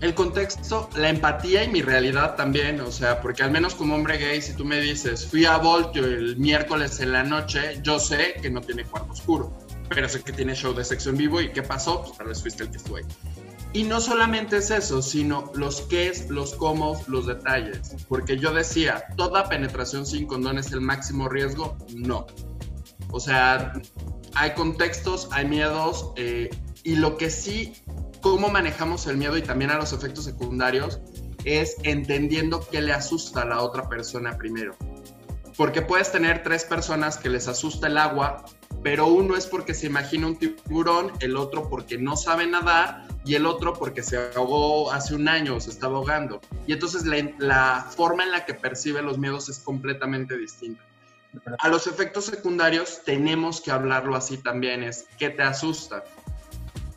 [0.00, 4.18] El contexto, la empatía y mi realidad también, o sea, porque al menos como hombre
[4.18, 8.34] gay, si tú me dices, fui a Voltio el miércoles en la noche, yo sé
[8.42, 9.56] que no tiene cuarto oscuro,
[9.88, 12.42] pero sé que tiene show de sexo en vivo y qué pasó, pues tal vez
[12.42, 13.04] fuiste el que estuvo ahí.
[13.76, 17.94] Y no solamente es eso, sino los qué, los cómo, los detalles.
[18.08, 21.76] Porque yo decía, ¿toda penetración sin condón es el máximo riesgo?
[21.94, 22.26] No.
[23.10, 23.74] O sea,
[24.34, 26.48] hay contextos, hay miedos, eh,
[26.84, 27.74] y lo que sí,
[28.22, 30.98] cómo manejamos el miedo y también a los efectos secundarios,
[31.44, 34.74] es entendiendo qué le asusta a la otra persona primero.
[35.54, 38.42] Porque puedes tener tres personas que les asusta el agua,
[38.82, 43.34] pero uno es porque se imagina un tiburón, el otro porque no sabe nadar y
[43.34, 46.40] el otro porque se ahogó hace un año, se estaba ahogando.
[46.66, 47.04] Y entonces
[47.38, 50.82] la, forma en la que percibe los miedos es completamente distinta.
[51.58, 56.04] A los efectos secundarios tenemos que hablarlo así también, es qué te asusta.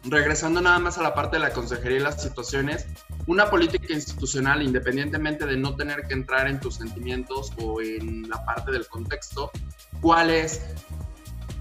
[0.03, 2.85] Regresando nada más a la parte de la consejería y las situaciones,
[3.27, 8.45] una política institucional, independientemente de no tener que entrar en tus sentimientos o en la
[8.45, 9.51] parte del contexto,
[9.99, 10.61] ¿cuál es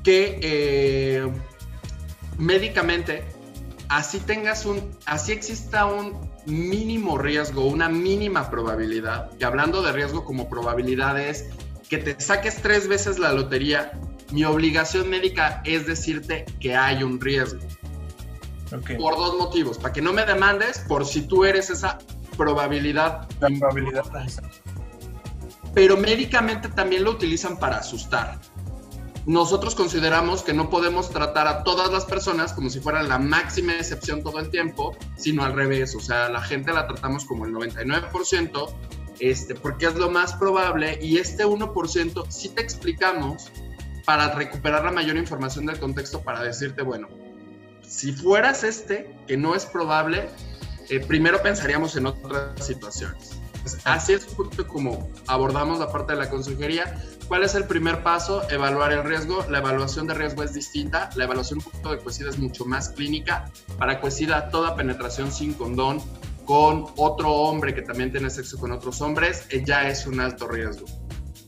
[0.08, 1.30] que eh,
[2.38, 3.24] médicamente,
[3.90, 10.24] así tengas un, así exista un mínimo riesgo, una mínima probabilidad, y hablando de riesgo
[10.24, 11.50] como probabilidad es
[11.90, 14.00] que te saques tres veces la lotería,
[14.32, 17.60] mi obligación médica es decirte que hay un riesgo.
[18.70, 21.98] Por dos motivos, para que no me demandes por si tú eres esa
[22.38, 23.28] probabilidad.
[23.40, 24.04] La probabilidad.
[25.74, 28.40] Pero médicamente también lo utilizan para asustar
[29.28, 33.74] nosotros consideramos que no podemos tratar a todas las personas como si fueran la máxima
[33.74, 35.94] excepción todo el tiempo, sino al revés.
[35.94, 38.74] O sea, la gente la tratamos como el 99%,
[39.20, 43.52] este, porque es lo más probable, y este 1% sí te explicamos
[44.06, 47.08] para recuperar la mayor información del contexto para decirte, bueno,
[47.82, 50.30] si fueras este, que no es probable,
[50.88, 53.37] eh, primero pensaríamos en otras situaciones.
[53.84, 54.26] Así es
[54.66, 56.94] como abordamos la parte de la consejería
[57.28, 58.42] ¿Cuál es el primer paso?
[58.50, 59.44] Evaluar el riesgo.
[59.50, 61.10] La evaluación de riesgo es distinta.
[61.14, 63.50] La evaluación un poquito de cuesida es mucho más clínica.
[63.76, 66.00] Para cuesida, toda penetración sin condón
[66.46, 70.48] con otro hombre que también tiene sexo con otros hombres eh, ya es un alto
[70.48, 70.86] riesgo.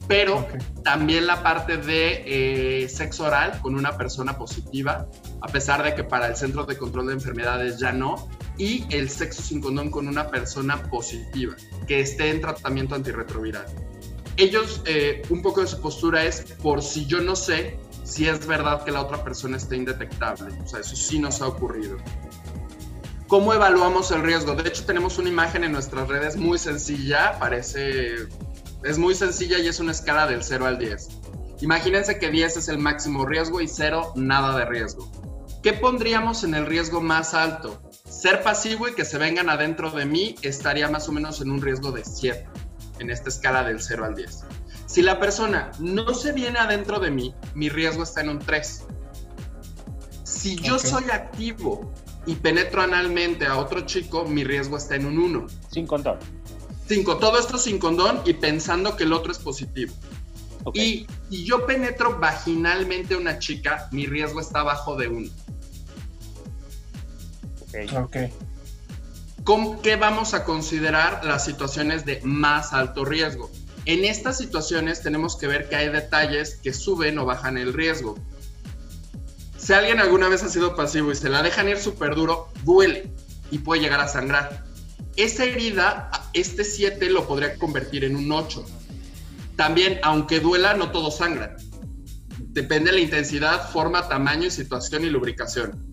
[0.07, 0.47] Pero
[0.85, 5.07] también la parte de eh, sexo oral con una persona positiva,
[5.41, 8.29] a pesar de que para el Centro de Control de Enfermedades ya no,
[8.61, 13.67] y el sexo sin condón con una persona positiva que esté en tratamiento antirretroviral
[14.41, 18.47] ellos, eh, un poco de su postura es por si yo no sé si es
[18.47, 20.53] verdad que la otra persona está indetectable.
[20.65, 21.99] O sea, eso sí nos ha ocurrido.
[23.29, 24.55] ¿Cómo evaluamos el riesgo?
[24.55, 28.15] De hecho, tenemos una imagen en nuestras redes muy sencilla, parece,
[28.83, 31.09] es muy sencilla y es una escala del 0 al 10.
[31.61, 35.09] Imagínense que 10 es el máximo riesgo y 0 nada de riesgo.
[35.63, 37.90] ¿Qué pondríamos en el riesgo más alto?
[38.11, 41.63] Ser pasivo y que se vengan adentro de mí estaría más o menos en un
[41.63, 42.45] riesgo de 7
[42.99, 44.45] en esta escala del 0 al 10.
[44.87, 48.85] Si la persona no se viene adentro de mí, mi riesgo está en un 3.
[50.25, 51.93] Si yo soy activo
[52.27, 55.47] y penetro analmente a otro chico, mi riesgo está en un 1.
[55.71, 56.19] Sin condón.
[56.89, 59.95] Cinco, todo esto sin condón y pensando que el otro es positivo.
[60.75, 65.31] Y si yo penetro vaginalmente a una chica, mi riesgo está abajo de 1.
[67.75, 68.05] Ok.
[68.05, 68.33] okay.
[69.45, 73.51] ¿Cómo, ¿Qué vamos a considerar las situaciones de más alto riesgo?
[73.87, 78.19] En estas situaciones tenemos que ver que hay detalles que suben o bajan el riesgo.
[79.57, 83.13] Si alguien alguna vez ha sido pasivo y se la dejan ir súper duro, duele
[83.51, 84.65] y puede llegar a sangrar.
[85.17, 88.65] Esa herida, este 7 lo podría convertir en un 8.
[89.57, 91.57] También, aunque duela, no todo sangra.
[92.39, 95.90] Depende de la intensidad, forma, tamaño y situación y lubricación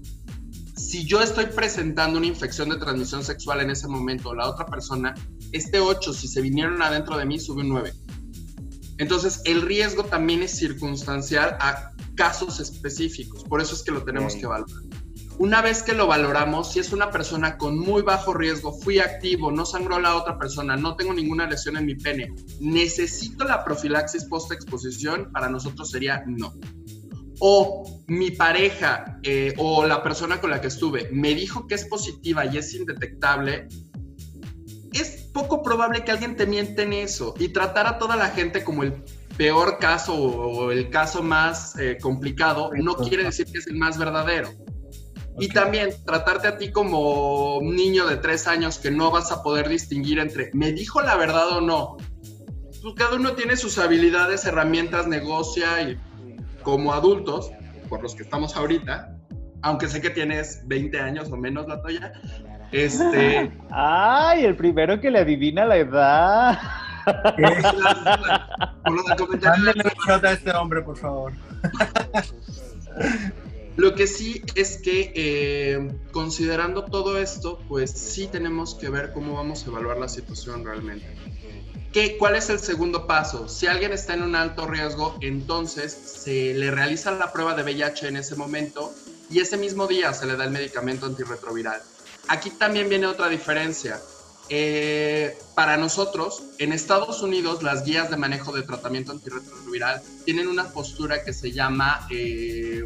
[0.78, 5.14] si yo estoy presentando una infección de transmisión sexual en ese momento, la otra persona,
[5.52, 7.94] este 8, si se vinieron adentro de mí, sube un 9.
[9.00, 14.36] Entonces, el riesgo también es circunstancial a casos específicos, por eso es que lo tenemos
[14.36, 14.84] que valorar.
[15.40, 19.52] Una vez que lo valoramos, si es una persona con muy bajo riesgo, fui activo,
[19.52, 24.26] no sangró la otra persona, no tengo ninguna lesión en mi pene, necesito la profilaxis
[24.26, 26.54] post-exposición, para nosotros sería no
[27.40, 31.86] o mi pareja eh, o la persona con la que estuve me dijo que es
[31.86, 33.68] positiva y es indetectable,
[34.94, 38.64] es poco probable que alguien te miente en eso y tratar a toda la gente
[38.64, 38.94] como el
[39.38, 43.98] peor caso o el caso más eh, complicado no quiere decir que es el más
[43.98, 44.50] verdadero.
[45.40, 49.44] Y también tratarte a ti como un niño de tres años que no vas a
[49.44, 51.98] poder distinguir entre me dijo la verdad o no.
[52.82, 56.00] Pues cada uno tiene sus habilidades, herramientas, negocia y
[56.68, 57.50] como adultos,
[57.88, 59.16] por los que estamos ahorita,
[59.62, 62.12] aunque sé que tienes 20 años o menos, la toya,
[62.74, 63.54] este...
[63.72, 66.60] ¡Ay, el primero que le adivina la edad!
[68.84, 71.32] Mándale a este hombre, por favor.
[73.78, 79.36] Lo que sí es que eh, considerando todo esto, pues sí tenemos que ver cómo
[79.36, 81.08] vamos a evaluar la situación realmente.
[82.20, 83.50] ¿Cuál es el segundo paso?
[83.50, 88.10] Si alguien está en un alto riesgo, entonces se le realiza la prueba de VIH
[88.10, 88.94] en ese momento
[89.32, 91.82] y ese mismo día se le da el medicamento antirretroviral.
[92.28, 94.00] Aquí también viene otra diferencia.
[94.50, 100.70] Eh, para nosotros, en Estados Unidos, las guías de manejo de tratamiento antirretroviral tienen una
[100.70, 102.84] postura que se llama eh,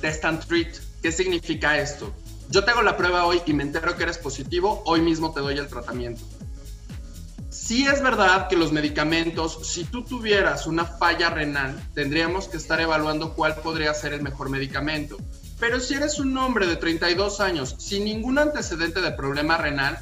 [0.00, 0.74] test and treat.
[1.02, 2.12] ¿Qué significa esto?
[2.48, 5.40] Yo te hago la prueba hoy y me entero que eres positivo, hoy mismo te
[5.40, 6.22] doy el tratamiento.
[7.66, 12.80] Sí es verdad que los medicamentos, si tú tuvieras una falla renal, tendríamos que estar
[12.80, 15.16] evaluando cuál podría ser el mejor medicamento.
[15.58, 19.98] Pero si eres un hombre de 32 años sin ningún antecedente de problema renal,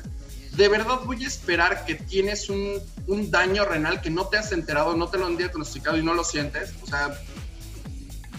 [0.52, 2.82] de verdad voy a esperar que tienes un,
[3.30, 6.22] daño renal que no te has enterado, no te lo han diagnosticado y no lo
[6.22, 6.74] sientes.
[6.82, 7.18] O sea,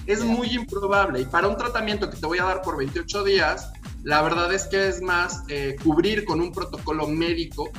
[0.06, 1.22] Es muy improbable.
[1.22, 3.72] Y para un tratamiento que te voy a dar por 28 días,
[4.04, 7.72] la verdad es que es más eh, cubrir con un protocolo médico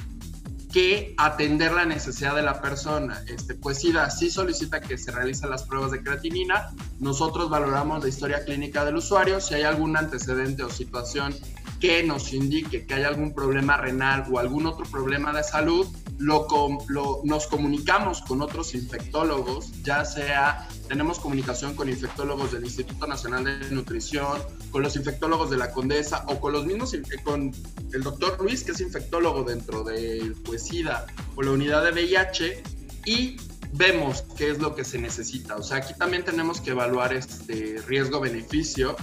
[0.76, 3.24] que atender la necesidad de la persona.
[3.28, 6.68] Este, pues SIDA sí solicita que se realicen las pruebas de creatinina.
[6.98, 9.40] Nosotros valoramos la historia clínica del usuario.
[9.40, 11.34] Si hay algún antecedente o situación
[11.80, 15.86] que nos indique que hay algún problema renal o algún otro problema de salud,
[16.18, 23.44] lo, nos comunicamos con otros infectólogos, ya sea tenemos comunicación con infectólogos del Instituto Nacional
[23.44, 27.52] de Nutrición, con los infectólogos de la Condesa o con los mismos, con
[27.92, 32.62] el doctor Luis, que es infectólogo dentro de Puesida o la unidad de VIH,
[33.04, 33.36] y
[33.72, 35.56] vemos qué es lo que se necesita.
[35.56, 38.96] O sea, aquí también tenemos que evaluar este riesgo-beneficio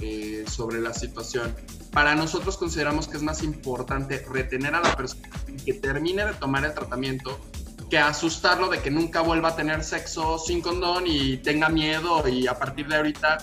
[0.00, 1.54] eh, sobre la situación
[1.96, 5.30] para nosotros consideramos que es más importante retener a la persona
[5.64, 7.40] que termine de tomar el tratamiento
[7.88, 12.46] que asustarlo de que nunca vuelva a tener sexo sin condón y tenga miedo y
[12.48, 13.38] a partir de ahorita,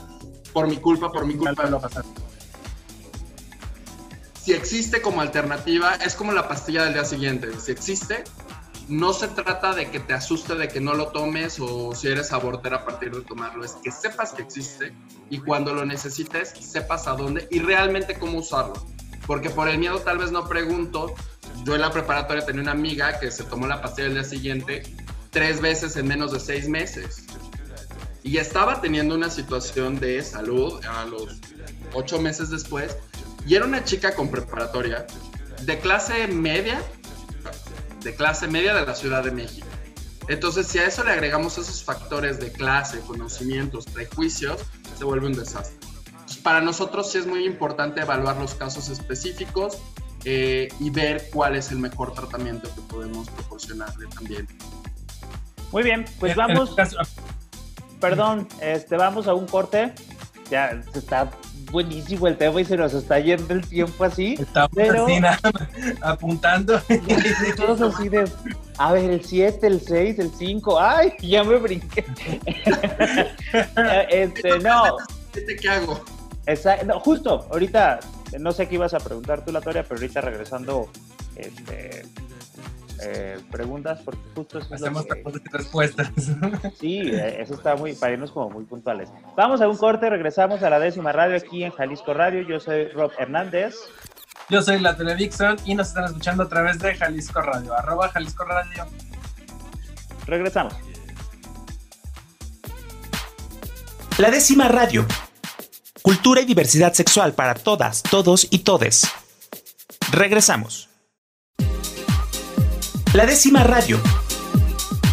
[0.51, 1.67] por mi culpa, por mi culpa.
[4.43, 7.59] Si existe como alternativa, es como la pastilla del día siguiente.
[7.59, 8.23] Si existe,
[8.93, 12.31] no se trata de que te asuste de que no lo tomes o si eres
[12.31, 14.93] aborter a partir de tomarlo, es que sepas que existe
[15.31, 18.73] y cuando lo necesites sepas a dónde y realmente cómo usarlo.
[19.25, 21.15] Porque por el miedo tal vez no pregunto.
[21.63, 24.83] Yo en la preparatoria tenía una amiga que se tomó la pastilla el día siguiente
[25.31, 27.25] tres veces en menos de seis meses.
[28.21, 31.39] Y estaba teniendo una situación de salud a los
[31.93, 32.95] ocho meses después.
[33.47, 35.07] Y era una chica con preparatoria
[35.61, 36.81] de clase media
[38.03, 39.67] de clase media de la Ciudad de México.
[40.27, 44.61] Entonces, si a eso le agregamos esos factores de clase, conocimientos, prejuicios,
[44.97, 45.77] se vuelve un desastre.
[46.43, 49.77] Para nosotros sí es muy importante evaluar los casos específicos
[50.25, 54.47] eh, y ver cuál es el mejor tratamiento que podemos proporcionarle también.
[55.71, 56.75] Muy bien, pues vamos.
[57.99, 59.93] Perdón, este, vamos a un corte.
[60.49, 61.31] Ya se está
[61.73, 64.35] buenísimo el tema y se nos está yendo el tiempo así.
[64.39, 65.05] Estamos pero...
[66.01, 66.79] apuntando.
[67.57, 68.31] Todos así de,
[68.77, 72.05] a ver, el 7, el 6, el 5, ay, ya me brinqué.
[74.09, 74.97] este, no.
[75.33, 75.99] ¿Qué hago?
[76.45, 77.99] Exacto, justo, ahorita,
[78.39, 80.89] no sé qué ibas a preguntar tú, Latoria, pero ahorita regresando,
[81.35, 82.05] este,
[83.05, 86.11] eh, preguntas, porque justo eso Hacemos es respuestas.
[86.79, 89.09] Sí, eso está muy, para irnos como muy puntuales.
[89.35, 92.41] Vamos a un corte, regresamos a la décima radio aquí en Jalisco Radio.
[92.41, 93.75] Yo soy Rob Hernández.
[94.49, 98.43] Yo soy la Televixon y nos están escuchando a través de Jalisco Radio, arroba Jalisco
[98.43, 98.85] Radio.
[100.25, 100.73] Regresamos.
[104.17, 105.05] La décima radio.
[106.01, 109.07] Cultura y diversidad sexual para todas, todos y todes.
[110.11, 110.92] Regresamos.
[113.13, 113.99] La décima radio.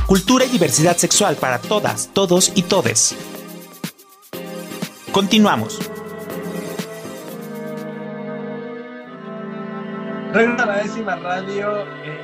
[0.07, 3.15] Cultura y diversidad sexual para todas, todos y todes.
[5.13, 5.79] Continuamos.
[10.33, 12.19] Regresa la décima radio, eh,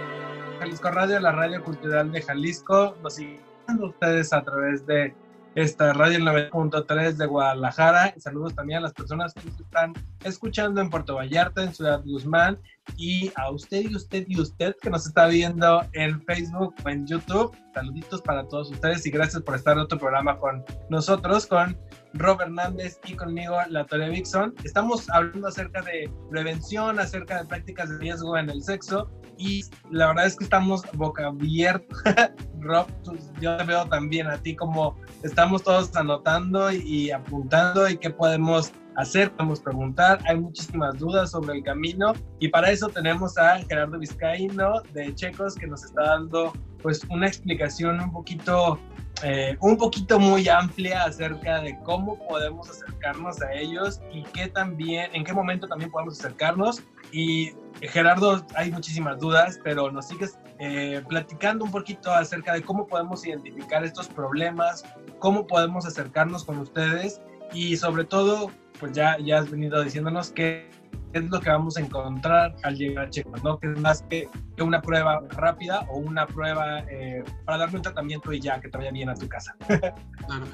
[0.61, 2.97] Jalisco Radio, la radio cultural de Jalisco.
[3.03, 3.43] Nos siguen
[3.79, 5.15] ustedes a través de
[5.57, 8.15] esta radio 9.3 de Guadalajara.
[8.19, 12.59] Saludos también a las personas que nos están escuchando en Puerto Vallarta, en Ciudad Guzmán,
[12.99, 17.07] y a usted y usted y usted que nos está viendo en Facebook o en
[17.07, 17.57] YouTube.
[17.73, 21.79] Saluditos para todos ustedes y gracias por estar en otro programa con nosotros, con
[22.13, 24.55] Rob Hernández y conmigo, la Toria Vixon.
[24.63, 30.09] Estamos hablando acerca de prevención, acerca de prácticas de riesgo en el sexo y la
[30.09, 32.35] verdad es que estamos boca abierta.
[32.61, 32.87] Rob,
[33.41, 38.73] yo te veo también a ti como estamos todos anotando y, apuntando y qué podemos
[38.97, 40.19] hacer, podemos preguntar.
[40.27, 45.55] Hay muchísimas dudas sobre el camino y para eso tenemos a Gerardo Vizcaíno de Checos
[45.55, 48.79] que nos está dando pues una explicación un poquito
[49.23, 55.11] eh, un poquito muy amplia acerca de cómo podemos acercarnos a ellos y qué también,
[55.15, 56.83] en qué momento también podemos acercarnos.
[57.13, 62.87] Y Gerardo, hay muchísimas dudas, pero nos sigues eh, platicando un poquito acerca de cómo
[62.87, 64.85] podemos identificar estos problemas,
[65.19, 67.21] cómo podemos acercarnos con ustedes
[67.53, 70.76] y sobre todo, pues ya, ya has venido diciéndonos que
[71.13, 73.59] es lo que vamos a encontrar al llegar a Checo, ¿no?
[73.59, 74.29] Que es más que,
[74.59, 78.79] una prueba rápida o una prueba eh, para darle un tratamiento y ya que te
[78.79, 79.55] vaya bien a tu casa.
[79.69, 80.47] claro.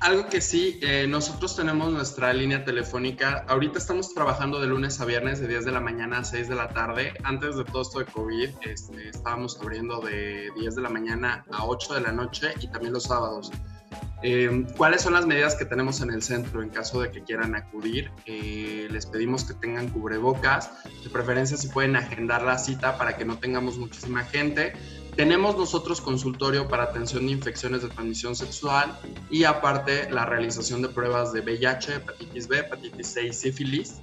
[0.00, 3.44] Algo que sí, eh, nosotros tenemos nuestra línea telefónica.
[3.48, 6.54] Ahorita estamos trabajando de lunes a viernes, de 10 de la mañana a 6 de
[6.54, 7.14] la tarde.
[7.24, 11.66] Antes de todo esto de COVID, este, estábamos abriendo de 10 de la mañana a
[11.66, 13.50] 8 de la noche y también los sábados.
[14.22, 17.54] Eh, ¿Cuáles son las medidas que tenemos en el centro en caso de que quieran
[17.54, 18.10] acudir?
[18.24, 20.70] Eh, les pedimos que tengan cubrebocas,
[21.04, 24.72] de preferencia si pueden agendar la cita para que no tengamos muchísima gente.
[25.16, 28.98] tenemos nosotros consultorio para atención de infecciones de transmisión sexual
[29.30, 33.94] y aparte la realización de pruebas de VIH, hepatitis B, hepatitis C y sífilis.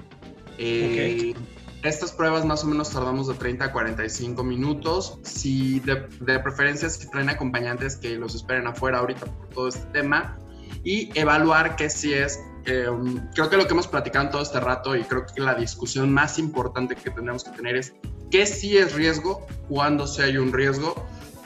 [0.57, 1.35] Eh,
[1.83, 5.19] estas pruebas más o menos tardamos de 30 a 45 minutos.
[5.23, 5.97] Si de,
[6.39, 10.37] preferencia si traen acompañantes que los esperen afuera ahorita por todo este tema
[10.83, 12.87] y evaluar que si es eh,
[13.33, 16.11] creo que lo que hemos platicado en todo este rato y creo que la discusión
[16.13, 17.93] más importante que tendremos que tener es
[18.31, 20.95] qué sí es riesgo, cuándo sí hay un riesgo,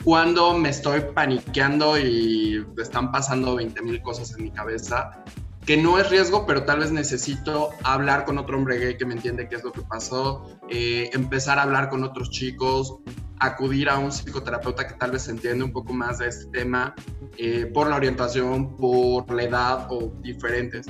[0.04, 5.24] cuándo me estoy paniqueando y están pasando 20 mil cosas en mi cabeza,
[5.68, 9.12] que no es riesgo, pero tal vez necesito hablar con otro hombre gay que me
[9.12, 13.00] entiende qué es lo que pasó, eh, empezar a hablar con otros chicos,
[13.38, 16.94] acudir a un psicoterapeuta que tal vez entiende un poco más de este tema
[17.36, 20.86] eh, por la orientación, por la edad o diferentes.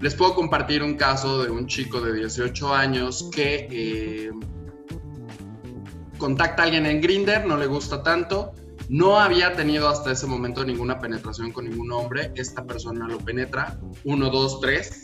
[0.00, 4.30] Les puedo compartir un caso de un chico de 18 años que eh,
[6.16, 8.54] contacta a alguien en Grinder, no le gusta tanto,
[8.88, 12.32] no había tenido hasta ese momento ninguna penetración con ningún hombre.
[12.34, 13.78] Esta persona lo penetra.
[14.04, 15.02] Uno, dos, tres.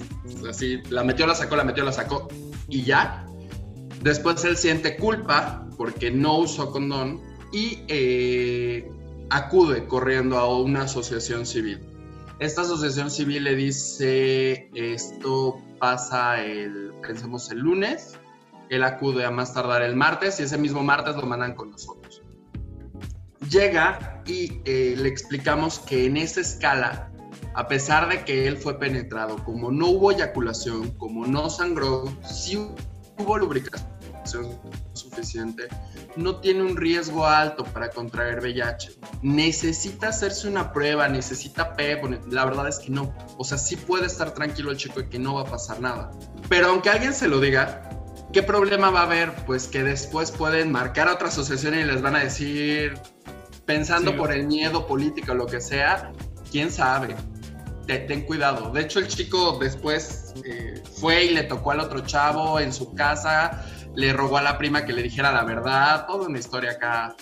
[0.49, 2.28] Así, la metió, la sacó, la metió, la sacó.
[2.68, 3.26] Y ya.
[4.03, 7.20] Después él siente culpa porque no usó condón
[7.53, 8.91] y eh,
[9.31, 11.81] acude corriendo a una asociación civil.
[12.39, 18.18] Esta asociación civil le dice, esto pasa el, pensemos el lunes,
[18.70, 21.99] él acude a más tardar el martes y ese mismo martes lo mandan con nosotros.
[23.51, 27.11] Llega y eh, le explicamos que en esa escala,
[27.55, 32.64] a pesar de que él fue penetrado, como no hubo eyaculación, como no sangró, sí
[33.18, 33.90] hubo lubricación
[34.92, 35.68] suficiente,
[36.14, 38.92] no tiene un riesgo alto para contraer VIH.
[39.22, 43.12] Necesita hacerse una prueba, necesita PEP, la verdad es que no.
[43.36, 46.12] O sea, sí puede estar tranquilo el chico de que no va a pasar nada.
[46.48, 47.90] Pero aunque alguien se lo diga,
[48.32, 49.32] ¿qué problema va a haber?
[49.46, 52.94] Pues que después pueden marcar a otra asociación y les van a decir,
[53.75, 56.12] pensando por el miedo político o lo que sea,
[56.51, 57.14] quién sabe.
[57.87, 58.71] Ten, cuidado.
[58.71, 62.95] De hecho, el chico después eh, fue y le tocó al otro chavo en su
[62.95, 63.64] casa
[63.95, 67.16] le rogó a la prima que le dijera la verdad, toda una historia acá.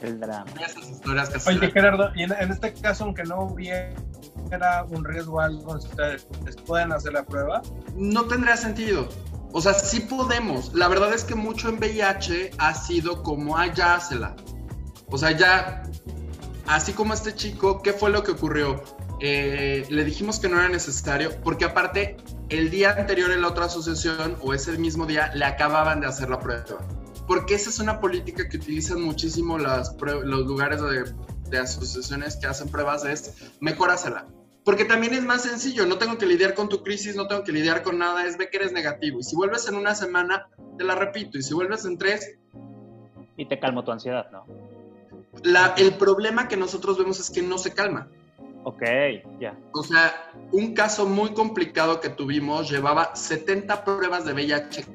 [0.00, 0.46] El drama.
[0.64, 3.94] Esas historias que Oye, Gerardo, y en, este caso, aunque no hubiera
[4.90, 6.26] un riesgo algo, ¿ustedes
[6.66, 7.62] pueden hacer la prueba?
[7.94, 9.08] No tendría sentido.
[9.52, 10.74] O sea, sí podemos.
[10.74, 13.98] La verdad es que mucho en VIH ha sido como, ah, ya
[15.08, 15.82] O sea, ya,
[16.66, 18.82] así como este chico, ¿qué fue lo que ocurrió?
[19.20, 22.16] Eh, le dijimos que no era necesario, porque aparte
[22.48, 26.28] el día anterior en la otra asociación o ese mismo día le acababan de hacer
[26.28, 26.64] la prueba.
[27.26, 30.80] Porque esa es una política que utilizan muchísimo los lugares
[31.50, 34.26] de, asociaciones que hacen pruebas, es mejorásela.
[34.64, 37.52] Porque también es más sencillo, no tengo que lidiar con tu crisis, no tengo que
[37.52, 39.20] lidiar con nada, es ve que eres negativo.
[39.20, 41.38] Y si vuelves en una semana, te la repito.
[41.38, 42.36] Y si vuelves en tres...
[43.36, 44.46] Y te calmo tu ansiedad, ¿no?
[45.42, 48.08] La, el problema que nosotros vemos es que no se calma.
[48.64, 48.82] Ok,
[49.40, 49.56] ya.
[49.72, 54.86] O sea, un caso muy complicado que tuvimos llevaba 70 pruebas de VIH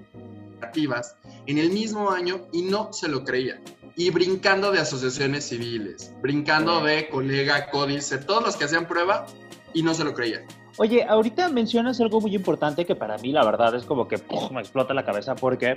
[0.56, 1.16] negativas
[1.46, 3.62] en el mismo año y no se lo creía.
[3.96, 9.26] Y brincando de asociaciones civiles, brincando de colega, códice, todos los que hacían prueba
[9.74, 10.44] y no se lo creían.
[10.78, 14.17] Oye, ahorita mencionas algo muy importante que para mí la verdad es como que
[14.51, 15.76] me explota la cabeza porque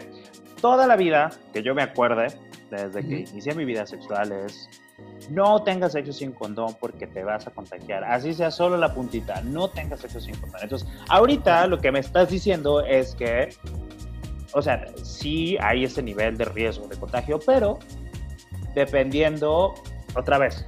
[0.60, 2.28] toda la vida que yo me acuerde,
[2.70, 4.68] desde que inicié mi vida sexual, es
[5.30, 8.04] no tengas sexo sin condón porque te vas a contagiar.
[8.04, 9.40] Así sea solo la puntita.
[9.42, 10.60] No tengas sexo sin condón.
[10.62, 13.48] Entonces, ahorita lo que me estás diciendo es que,
[14.52, 17.78] o sea, sí hay ese nivel de riesgo de contagio, pero
[18.74, 19.74] dependiendo,
[20.14, 20.66] otra vez,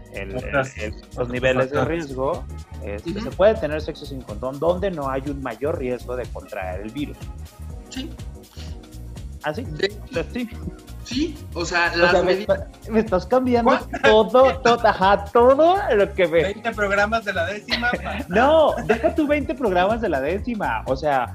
[1.16, 2.44] los niveles de riesgo,
[2.82, 6.80] este, se puede tener sexo sin condón donde no hay un mayor riesgo de contraer
[6.80, 7.16] el virus.
[7.90, 8.10] Sí.
[9.42, 9.66] ¿Así?
[10.16, 10.48] ¿Ah, sí.
[11.06, 11.92] Sí, o sea,
[12.90, 16.42] me, estás cambiando todo, todo, ajá, todo lo que ve.
[16.42, 17.90] 20 programas de la décima.
[18.28, 20.82] no, deja tu 20 programas de la décima.
[20.86, 21.32] O sea,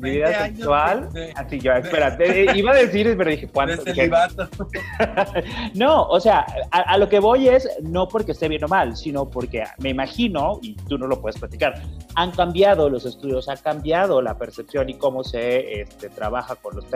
[0.00, 1.08] mi vida sexual.
[1.34, 3.82] así yo, espérate, eh, iba a decir, pero dije, ¿cuánto?
[5.74, 9.28] no, o sea, a, lo que voy es no porque esté bien o mal, sino
[9.28, 11.80] porque me imagino, y tú no lo puedes platicar,
[12.14, 16.86] han cambiado los estudios, ha cambiado la percepción y cómo se este, trabaja con, los,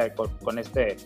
[0.43, 0.97] con este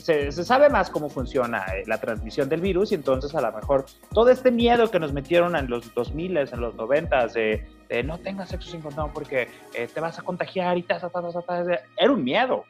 [0.00, 3.86] se, sabe más cómo funciona eh, la transmisión del virus y entonces a lo mejor
[4.12, 8.18] todo este miedo que nos metieron en los 2000, en los 90 de, de no
[8.18, 11.64] tengas sexo sin condón porque eh, te vas a contagiar y ta, ta, ta,
[11.96, 12.64] era un miedo.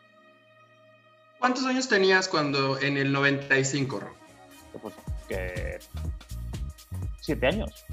[1.39, 4.01] ¿Cuántos años tenías cuando en el 95,
[4.83, 4.95] Pues
[5.29, 5.79] que
[7.21, 7.87] siete años.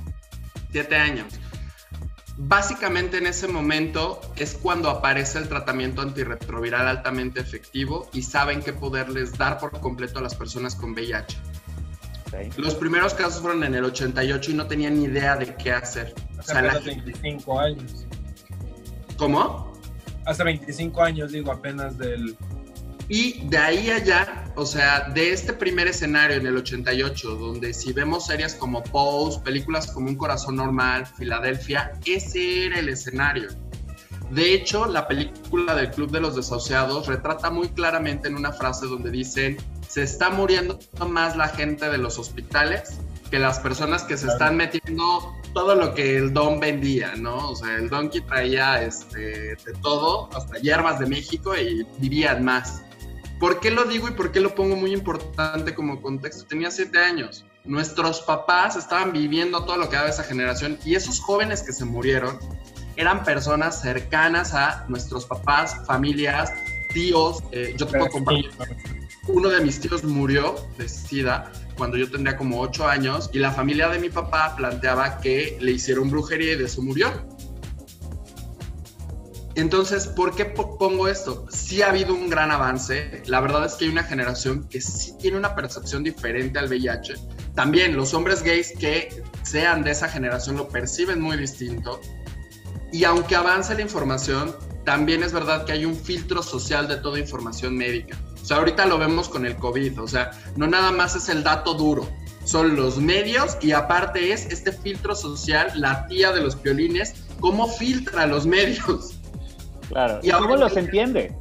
[0.71, 1.39] Siete años.
[2.39, 8.73] Básicamente en ese momento es cuando aparece el tratamiento antirretroviral altamente efectivo y saben qué
[8.73, 11.35] poderles dar por completo a las personas con VIH.
[12.57, 16.13] Los primeros casos fueron en el 88 y no tenían ni idea de qué hacer.
[16.38, 18.05] Hace o sea, 25 años.
[19.17, 19.73] ¿Cómo?
[20.25, 22.38] Hace 25 años, digo, apenas del...
[23.10, 27.93] Y de ahí allá, o sea, de este primer escenario en el 88, donde si
[27.93, 33.47] vemos series como Pose, películas como Un Corazón Normal, Filadelfia, ese era el escenario.
[34.32, 38.86] De hecho, la película del Club de los Desahuciados retrata muy claramente en una frase
[38.86, 39.55] donde dicen,
[39.88, 40.78] se está muriendo
[41.08, 42.99] más la gente de los hospitales
[43.32, 47.49] que las personas que se están metiendo todo lo que el Don vendía, ¿no?
[47.49, 52.84] O sea, el Donkey traía este, de todo, hasta hierbas de México y vivían más.
[53.39, 56.45] ¿Por qué lo digo y por qué lo pongo muy importante como contexto?
[56.45, 57.45] Tenía siete años.
[57.65, 61.85] Nuestros papás estaban viviendo todo lo que daba esa generación y esos jóvenes que se
[61.85, 62.39] murieron
[62.95, 66.51] eran personas cercanas a nuestros papás, familias,
[66.93, 67.43] tíos.
[67.51, 68.49] Eh, yo te puedo compartir.
[69.27, 73.51] Uno de mis tíos murió de SIDA cuando yo tendría como ocho años y la
[73.51, 77.11] familia de mi papá planteaba que le hicieron brujería y de eso murió.
[79.58, 81.47] Entonces, ¿por qué pongo esto?
[81.49, 83.24] Sí ha habido un gran avance.
[83.26, 87.16] La verdad es que hay una generación que sí tiene una percepción diferente al VIH.
[87.55, 91.99] También los hombres gays que sean de esa generación lo perciben muy distinto.
[92.91, 94.55] Y aunque avance la información,
[94.86, 98.16] también es verdad que hay un filtro social de toda información médica.
[98.39, 101.43] O sea, ahorita lo vemos con el COVID, o sea, no nada más es el
[101.43, 102.08] dato duro,
[102.45, 107.68] son los medios y aparte es este filtro social, la tía de los violines, cómo
[107.68, 109.16] filtra los medios.
[109.89, 111.35] Claro, y cómo los entiende.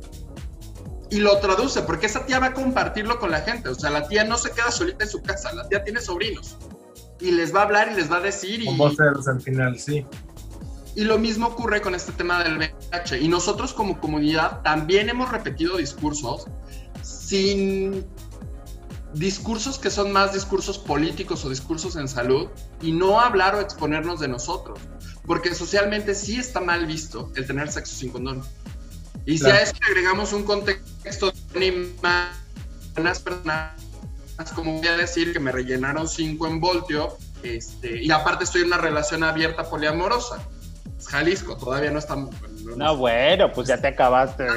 [1.10, 4.08] Y lo traduce, porque esa tía va a compartirlo con la gente, o sea, la
[4.08, 6.56] tía no se queda solita en su casa, la tía tiene sobrinos
[7.20, 8.62] y les va a hablar y les va a decir.
[8.62, 8.66] Y...
[8.66, 10.06] Con voces al final, sí.
[10.94, 13.20] Y lo mismo ocurre con este tema del VIH.
[13.20, 16.46] Y nosotros como comunidad también hemos repetido discursos
[17.02, 18.06] sin
[19.12, 22.48] discursos que son más discursos políticos o discursos en salud
[22.82, 24.78] y no hablar o exponernos de nosotros.
[25.26, 28.42] Porque socialmente sí está mal visto el tener sexo sin condón.
[29.24, 31.92] Y si a eso le agregamos un contexto de
[32.96, 33.72] unas personas,
[34.54, 38.68] como voy a decir, que me rellenaron cinco en voltio, este, y aparte estoy en
[38.68, 40.46] una relación abierta poliamorosa
[41.04, 42.34] Jalisco, todavía no estamos.
[42.76, 44.44] No, bueno, pues ya te acabaste.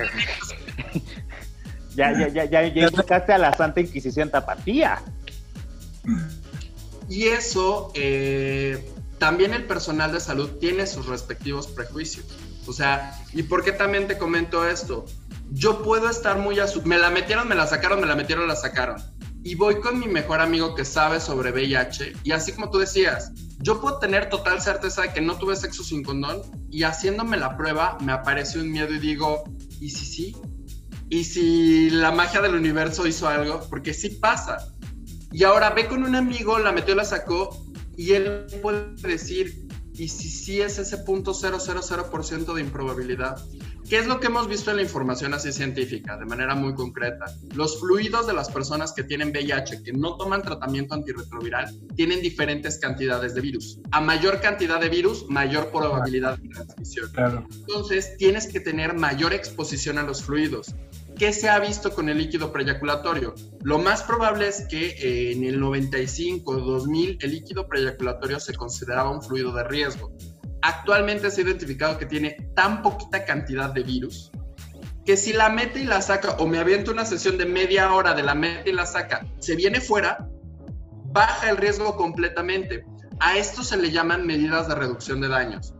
[1.95, 5.01] ya, ya, ya, ya, ya a la Santa Inquisición Tapatía.
[7.07, 12.25] Y eso, eh, también el personal de salud tiene sus respectivos prejuicios.
[12.65, 15.05] O sea, ¿y por qué también te comento esto?
[15.51, 19.01] Yo puedo estar muy Me la metieron, me la sacaron, me la metieron, la sacaron.
[19.43, 22.13] Y voy con mi mejor amigo que sabe sobre VIH.
[22.23, 25.83] Y así como tú decías, yo puedo tener total certeza de que no tuve sexo
[25.83, 29.43] sin condón y haciéndome la prueba me aparece un miedo y digo,
[29.79, 30.37] ¿y si sí?
[31.09, 33.61] ¿Y si la magia del universo hizo algo?
[33.69, 34.57] Porque sí pasa.
[35.31, 37.49] Y ahora ve con un amigo, la metió, la sacó
[37.99, 43.43] y él puede decir, ¿y si sí es ese punto 000% de improbabilidad?
[43.89, 47.25] ¿Qué es lo que hemos visto en la información así científica, de manera muy concreta?
[47.53, 52.79] Los fluidos de las personas que tienen VIH, que no toman tratamiento antirretroviral, tienen diferentes
[52.79, 53.81] cantidades de virus.
[53.91, 57.09] A mayor cantidad de virus, mayor probabilidad de transmisión.
[57.51, 60.73] Entonces, tienes que tener mayor exposición a los fluidos.
[61.19, 63.35] ¿Qué se ha visto con el líquido preyaculatorio?
[63.61, 69.11] Lo más probable es que eh, en el 95, 2000, el líquido preyaculatorio se consideraba
[69.11, 70.11] un fluido de riesgo
[70.61, 74.31] actualmente se ha identificado que tiene tan poquita cantidad de virus
[75.05, 78.13] que si la mete y la saca o me aviento una sesión de media hora
[78.13, 80.29] de la mete y la saca, se viene fuera,
[81.05, 82.85] baja el riesgo completamente.
[83.19, 85.73] A esto se le llaman medidas de reducción de daños.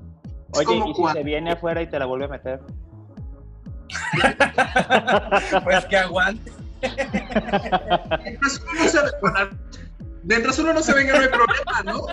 [0.53, 2.59] Oye, ¿y si se viene afuera y te la vuelve a meter?
[5.63, 6.51] pues que aguante.
[10.23, 12.05] mientras uno no se venga no hay problema, ¿no?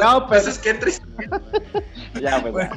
[0.00, 1.02] no, pues es que entres.
[2.20, 2.68] ya, pues,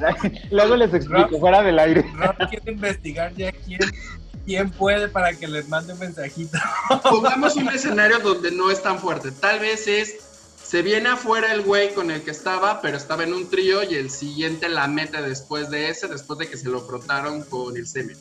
[0.52, 2.06] luego les explico, fuera del aire.
[2.14, 3.80] No quiero investigar ya quién,
[4.46, 6.58] quién puede para que les mande un mensajito.
[7.04, 9.32] Pongamos un escenario donde no es tan fuerte.
[9.32, 10.27] Tal vez es,
[10.68, 13.96] se viene afuera el güey con el que estaba, pero estaba en un trío y
[13.96, 17.88] el siguiente la mete después de ese, después de que se lo frotaron con el
[17.88, 18.18] semen.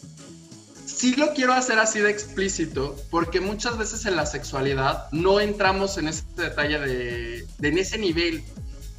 [0.86, 5.99] Sí lo quiero hacer así de explícito, porque muchas veces en la sexualidad no entramos
[5.99, 8.44] en ese detalle de, en ese nivel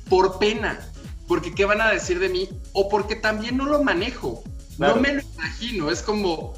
[0.09, 0.77] por pena,
[1.25, 4.43] porque qué van a decir de mí, o porque también no lo manejo,
[4.77, 6.53] no me lo imagino, es como,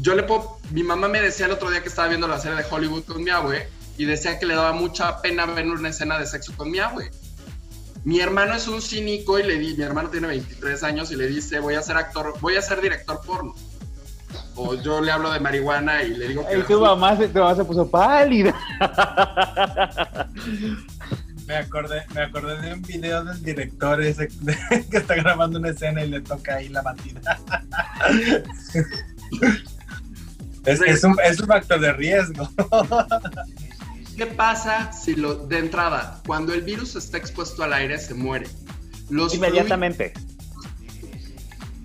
[0.00, 2.56] yo le puedo, mi mamá me decía el otro día que estaba viendo la serie
[2.56, 6.18] de Hollywood con mi abue, y decía que le daba mucha pena ver una escena
[6.18, 7.10] de sexo con mi abue.
[8.04, 11.26] Mi hermano es un cínico y le di, mi hermano tiene 23 años y le
[11.26, 13.54] dice, voy a ser actor, voy a ser director porno
[14.56, 16.58] o yo le hablo de marihuana y le digo que...
[16.58, 18.54] Y tu mamá, se, tu mamá se puso pálida.
[21.46, 24.28] Me acordé, me acordé de un video del director ese
[24.90, 27.38] que está grabando una escena y le toca ahí la batida.
[30.64, 32.48] es, un, es un factor de riesgo.
[34.16, 38.46] ¿Qué pasa si lo, de entrada, cuando el virus está expuesto al aire, se muere?
[39.10, 40.14] Los Inmediatamente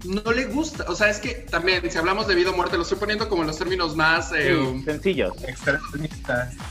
[0.05, 0.85] no le gusta.
[0.87, 3.41] O sea, es que también, si hablamos de vida o muerte, lo estoy poniendo como
[3.41, 4.55] en los términos más eh,
[4.85, 5.33] sencillos.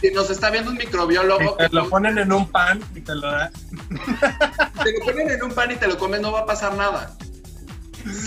[0.01, 1.57] Si nos está viendo un microbiólogo.
[1.57, 3.53] te lo ponen en un pan y te lo dan.
[4.85, 7.17] te lo ponen en un pan y te lo comes, no va a pasar nada.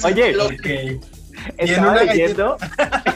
[0.03, 0.35] Oye,
[1.57, 2.57] estaba leyendo.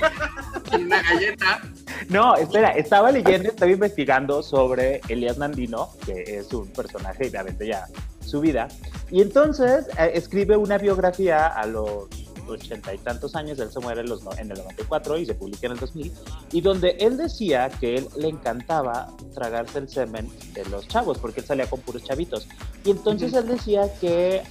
[0.72, 1.62] en una galleta.
[2.10, 7.68] No, espera, estaba leyendo, estaba investigando sobre Elías Nandino, que es un personaje y obviamente
[7.68, 7.88] ya
[8.20, 8.68] su vida.
[9.12, 12.08] Y entonces eh, escribe una biografía a los
[12.48, 15.66] ochenta y tantos años, él se muere en, los, en el 94 y se publica
[15.66, 16.14] en el 2000,
[16.52, 21.40] y donde él decía que él le encantaba tragarse el semen de los chavos, porque
[21.40, 22.48] él salía con puros chavitos.
[22.84, 24.44] Y entonces él decía que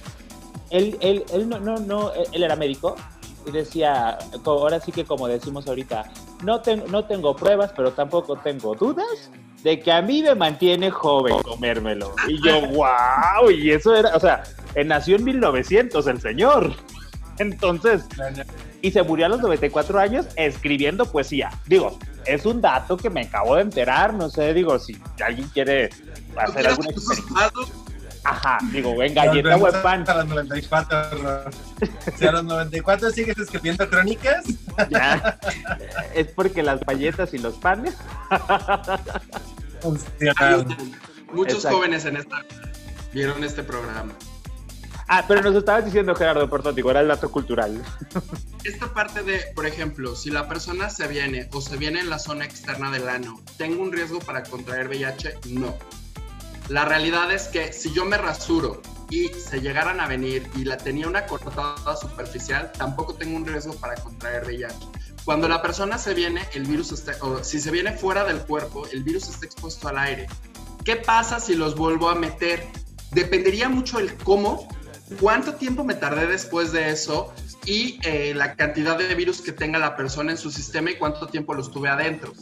[0.71, 2.95] él, él, él no, no, no, él era médico,
[3.51, 6.11] decía, ahora sí que como decimos ahorita,
[6.43, 9.31] no, tengo no tengo pruebas, pero tampoco tengo dudas
[9.63, 12.13] de que a mí me mantiene joven comérmelo.
[12.27, 14.43] Y yo, wow, y eso era, o sea,
[14.85, 16.73] nació en 1900 el señor.
[17.39, 18.05] Entonces,
[18.81, 21.49] y se murió a los 94 años escribiendo poesía.
[21.65, 25.89] Digo, es un dato que me acabo de enterar, no sé, digo, si alguien quiere
[26.37, 26.89] hacer alguna
[28.25, 30.03] Ajá, digo, en galleta o en pan.
[30.07, 31.51] A los 94,
[32.17, 34.45] Si a los 94 sigues escribiendo crónicas.
[34.89, 35.39] Ya.
[36.13, 37.95] Es porque las galletas y los panes.
[41.31, 42.43] Muchos jóvenes en esta
[43.13, 44.13] vieron este programa.
[45.07, 47.79] Ah, pero nos estabas diciendo, Gerardo, por tanto, era el dato cultural.
[48.63, 52.17] Esta parte de, por ejemplo, si la persona se viene o se viene en la
[52.17, 55.39] zona externa del ano, ¿tengo un riesgo para contraer VIH?
[55.49, 55.77] No.
[56.69, 60.77] La realidad es que si yo me rasuro y se llegaran a venir y la
[60.77, 64.75] tenía una cortada superficial, tampoco tengo un riesgo para contraer VIH.
[65.25, 68.87] Cuando la persona se viene, el virus está, o si se viene fuera del cuerpo,
[68.91, 70.27] el virus está expuesto al aire.
[70.83, 72.65] ¿Qué pasa si los vuelvo a meter?
[73.11, 74.67] Dependería mucho el cómo,
[75.19, 77.31] cuánto tiempo me tardé después de eso
[77.65, 81.27] y eh, la cantidad de virus que tenga la persona en su sistema y cuánto
[81.27, 82.33] tiempo lo estuve adentro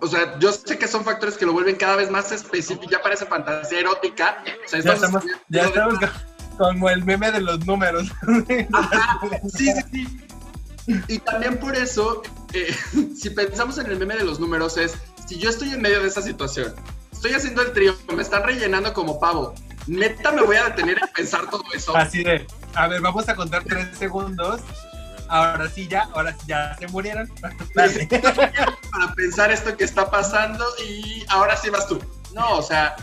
[0.00, 3.02] o sea, yo sé que son factores que lo vuelven cada vez más específico, ya
[3.02, 4.42] parece fantasía erótica.
[4.70, 5.98] ya estamos, ya estamos
[6.58, 8.08] como el meme de los números.
[9.56, 11.02] sí, sí, sí.
[11.06, 12.22] Y también por eso,
[12.52, 12.74] eh,
[13.16, 14.96] si pensamos en el meme de los números, es
[15.26, 16.74] si yo estoy en medio de esa situación,
[17.12, 19.54] estoy haciendo el trío, me están rellenando como pavo,
[19.86, 21.94] neta me voy a detener en pensar todo eso.
[21.96, 24.62] Así de, a ver, vamos a contar tres segundos
[25.28, 27.28] ahora sí ya, ahora sí ya se murieron.
[27.74, 32.00] Para pensar esto que está pasando y ahora sí vas tú.
[32.34, 32.94] No, o sea...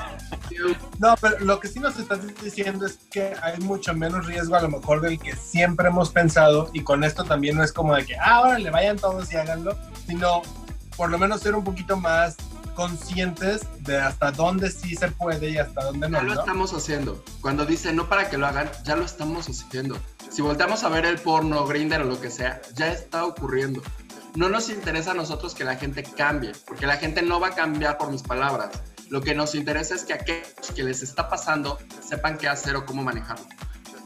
[1.00, 4.62] No, pero lo que sí nos estás diciendo es que hay mucho menos riesgo a
[4.62, 8.06] lo mejor del que siempre hemos pensado y con esto también no es como de
[8.06, 10.42] que, ah, ahora le vayan todos y háganlo, sino
[10.96, 12.38] por lo menos ser un poquito más
[12.76, 16.20] conscientes de hasta dónde sí se puede y hasta dónde no.
[16.20, 17.24] Ya lo estamos haciendo.
[17.42, 19.98] Cuando dicen no para que lo hagan, ya lo estamos haciendo.
[20.36, 23.82] Si volteamos a ver el porno, Grinder o lo que sea, ya está ocurriendo.
[24.36, 27.56] No nos interesa a nosotros que la gente cambie, porque la gente no va a
[27.56, 28.70] cambiar por mis palabras.
[29.08, 32.86] Lo que nos interesa es que aquellos que les está pasando sepan qué hacer o
[32.86, 33.46] cómo manejarlo.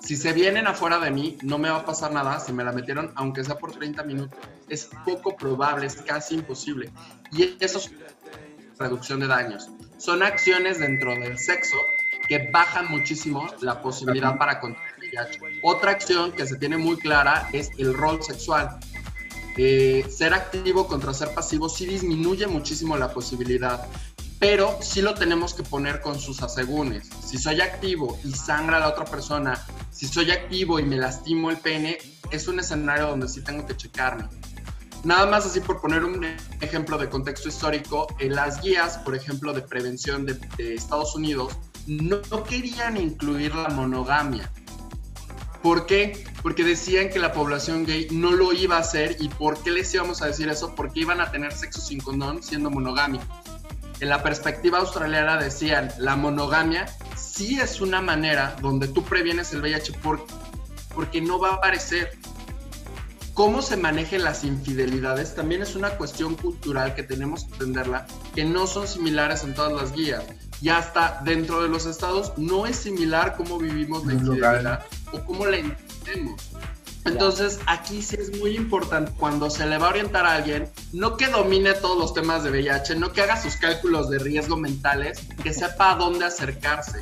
[0.03, 2.73] Si se vienen afuera de mí, no me va a pasar nada si me la
[2.73, 4.37] metieron, aunque sea por 30 minutos.
[4.69, 6.91] Es poco probable, es casi imposible.
[7.31, 7.89] Y eso es
[8.77, 9.67] reducción de daños.
[9.97, 11.77] Son acciones dentro del sexo
[12.27, 14.88] que bajan muchísimo la posibilidad para contraer
[15.61, 18.79] Otra acción que se tiene muy clara es el rol sexual.
[19.57, 23.87] Eh, ser activo contra ser pasivo sí disminuye muchísimo la posibilidad,
[24.39, 27.09] pero sí lo tenemos que poner con sus asegúnes.
[27.25, 31.49] Si soy activo y sangra a la otra persona, si soy activo y me lastimo
[31.49, 31.97] el pene,
[32.31, 34.29] es un escenario donde sí tengo que checarme.
[35.03, 36.25] Nada más así por poner un
[36.59, 40.39] ejemplo de contexto histórico, en las guías, por ejemplo, de prevención de,
[40.73, 41.53] Estados Unidos,
[41.87, 44.51] no, querían incluir la monogamia.
[45.61, 46.25] ¿Por qué?
[46.41, 49.93] Porque decían que la población gay no lo iba a hacer y ¿por qué les
[49.93, 50.73] íbamos a decir eso?
[50.75, 53.27] Porque iban a tener sexo sin condón siendo monogámicos.
[53.99, 56.85] En la perspectiva australiana decían, la monogamia
[57.17, 59.93] sí es una manera donde tú previenes el VIH
[60.95, 62.17] porque no va a aparecer
[63.39, 68.05] cómo se manejen las infidelidades también es una cuestión cultural que tenemos que entenderla,
[68.35, 70.25] que no son similares en todas las guías.
[70.61, 75.45] Y hasta dentro de los estados no es similar cómo vivimos la infidelidad o cómo
[75.45, 76.49] la entendemos.
[77.05, 81.17] Entonces, aquí sí es muy importante cuando se le va a orientar a alguien, no
[81.17, 85.21] que domine todos los temas de VIH, no que haga sus cálculos de riesgo mentales,
[85.41, 87.01] que sepa a dónde acercarse.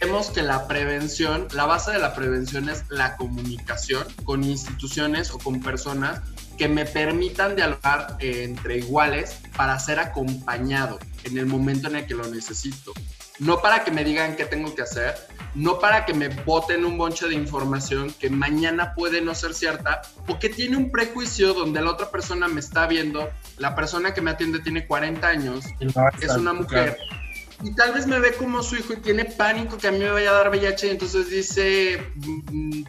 [0.00, 5.38] Vemos que la prevención, la base de la prevención es la comunicación con instituciones o
[5.38, 6.20] con personas
[6.58, 12.06] que me permitan dialogar eh, entre iguales para ser acompañado en el momento en el
[12.06, 12.92] que lo necesito.
[13.38, 15.14] No para que me digan qué tengo que hacer,
[15.54, 20.02] no para que me boten un bonche de información que mañana puede no ser cierta
[20.26, 24.20] o que tiene un prejuicio donde la otra persona me está viendo, la persona que
[24.20, 25.64] me atiende tiene 40 años,
[26.20, 26.96] es una mujer.
[27.62, 30.10] Y tal vez me ve como su hijo y tiene pánico que a mí me
[30.10, 32.82] vaya a dar VIH y entonces dice, mm,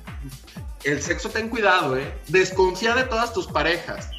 [0.84, 2.12] el sexo ten cuidado, ¿eh?
[2.28, 4.10] Desconfía de todas tus parejas.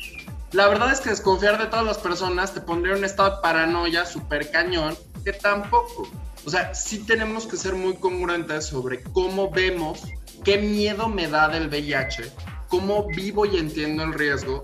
[0.52, 3.42] La verdad es que desconfiar de todas las personas te pondría en un estado de
[3.42, 6.08] paranoia súper cañón, que tampoco.
[6.46, 10.02] O sea, sí tenemos que ser muy congruentes sobre cómo vemos,
[10.44, 12.30] qué miedo me da del VIH,
[12.68, 14.62] cómo vivo y entiendo el riesgo,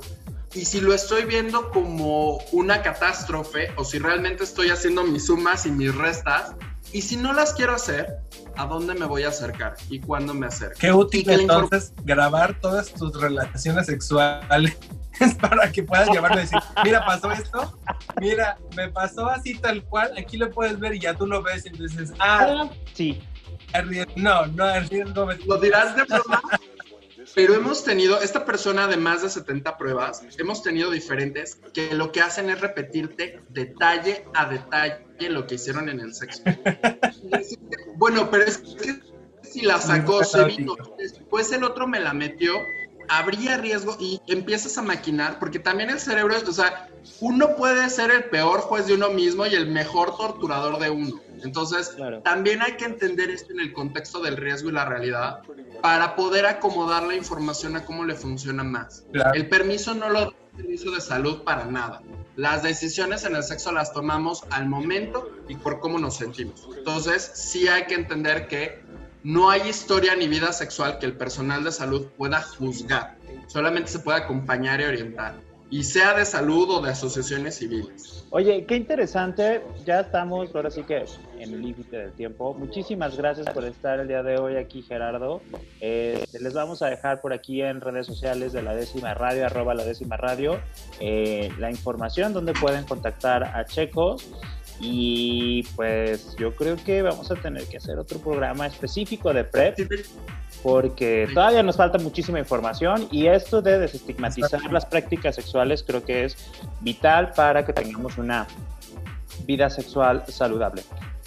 [0.53, 5.65] y si lo estoy viendo como una catástrofe, o si realmente estoy haciendo mis sumas
[5.65, 6.55] y mis restas,
[6.93, 8.19] y si no las quiero hacer,
[8.57, 10.77] ¿a dónde me voy a acercar y cuándo me acerco?
[10.81, 14.77] Qué útil entonces grabar todas tus relaciones sexuales
[15.41, 17.79] para que puedas llevarlo y decir, mira, pasó esto,
[18.21, 21.67] mira, me pasó así tal cual, aquí lo puedes ver y ya tú lo ves
[21.67, 23.23] y dices, ah, sí.
[24.17, 25.29] No, no, riesgo.
[25.47, 26.43] Lo dirás de broma,
[27.35, 32.11] pero hemos tenido, esta persona de más de 70 pruebas, hemos tenido diferentes que lo
[32.11, 36.43] que hacen es repetirte detalle a detalle lo que hicieron en el sexo.
[37.97, 39.01] bueno, pero es que
[39.43, 42.55] si la sacó, se vino, después el otro me la metió,
[43.11, 46.89] habría riesgo y empiezas a maquinar, porque también el cerebro, o sea,
[47.21, 51.21] uno puede ser el peor juez de uno mismo y el mejor torturador de uno.
[51.43, 55.41] Entonces, también hay que entender esto en el contexto del riesgo y la realidad
[55.83, 59.05] para poder acomodar la información a cómo le funciona más.
[59.35, 62.03] El permiso no lo da el permiso de salud para nada.
[62.37, 66.69] Las decisiones en el sexo las tomamos al momento y por cómo nos sentimos.
[66.77, 68.83] Entonces, sí hay que entender que
[69.23, 73.17] no hay historia ni vida sexual que el personal de salud pueda juzgar.
[73.47, 75.35] Solamente se puede acompañar y orientar
[75.71, 78.27] y sea de salud o de asociaciones civiles.
[78.31, 81.05] Oye, qué interesante, ya estamos ahora sí que
[81.39, 82.55] en el límite del tiempo.
[82.55, 85.41] Muchísimas gracias por estar el día de hoy aquí, Gerardo.
[85.81, 89.75] Eh, les vamos a dejar por aquí en redes sociales de la décima radio, arroba
[89.75, 90.61] la décima radio,
[90.99, 94.29] eh, la información donde pueden contactar a Checos.
[94.81, 99.79] Y pues yo creo que vamos a tener que hacer otro programa específico de PrEP
[100.63, 106.25] porque todavía nos falta muchísima información y esto de desestigmatizar las prácticas sexuales creo que
[106.25, 106.37] es
[106.81, 108.47] vital para que tengamos una
[109.47, 110.83] vida sexual saludable.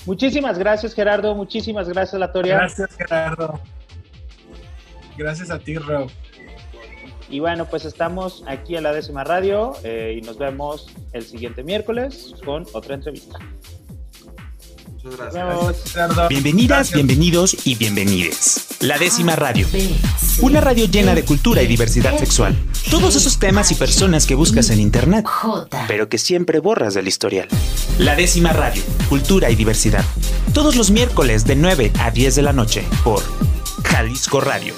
[0.05, 2.57] Muchísimas gracias Gerardo, muchísimas gracias Latoria.
[2.57, 3.59] Gracias Gerardo.
[5.17, 6.09] Gracias a ti Rob.
[7.29, 11.63] Y bueno, pues estamos aquí en la décima radio eh, y nos vemos el siguiente
[11.63, 13.39] miércoles con otra entrevista.
[16.29, 18.67] Bienvenidas, bienvenidos y bienvenides.
[18.79, 19.67] La décima radio.
[20.41, 22.55] Una radio llena de cultura y diversidad sexual.
[22.89, 25.25] Todos esos temas y personas que buscas en internet,
[25.89, 27.49] pero que siempre borras del historial.
[27.97, 28.81] La décima radio.
[29.09, 30.05] Cultura y diversidad.
[30.53, 33.21] Todos los miércoles de 9 a 10 de la noche por
[33.83, 34.73] Jalisco Radio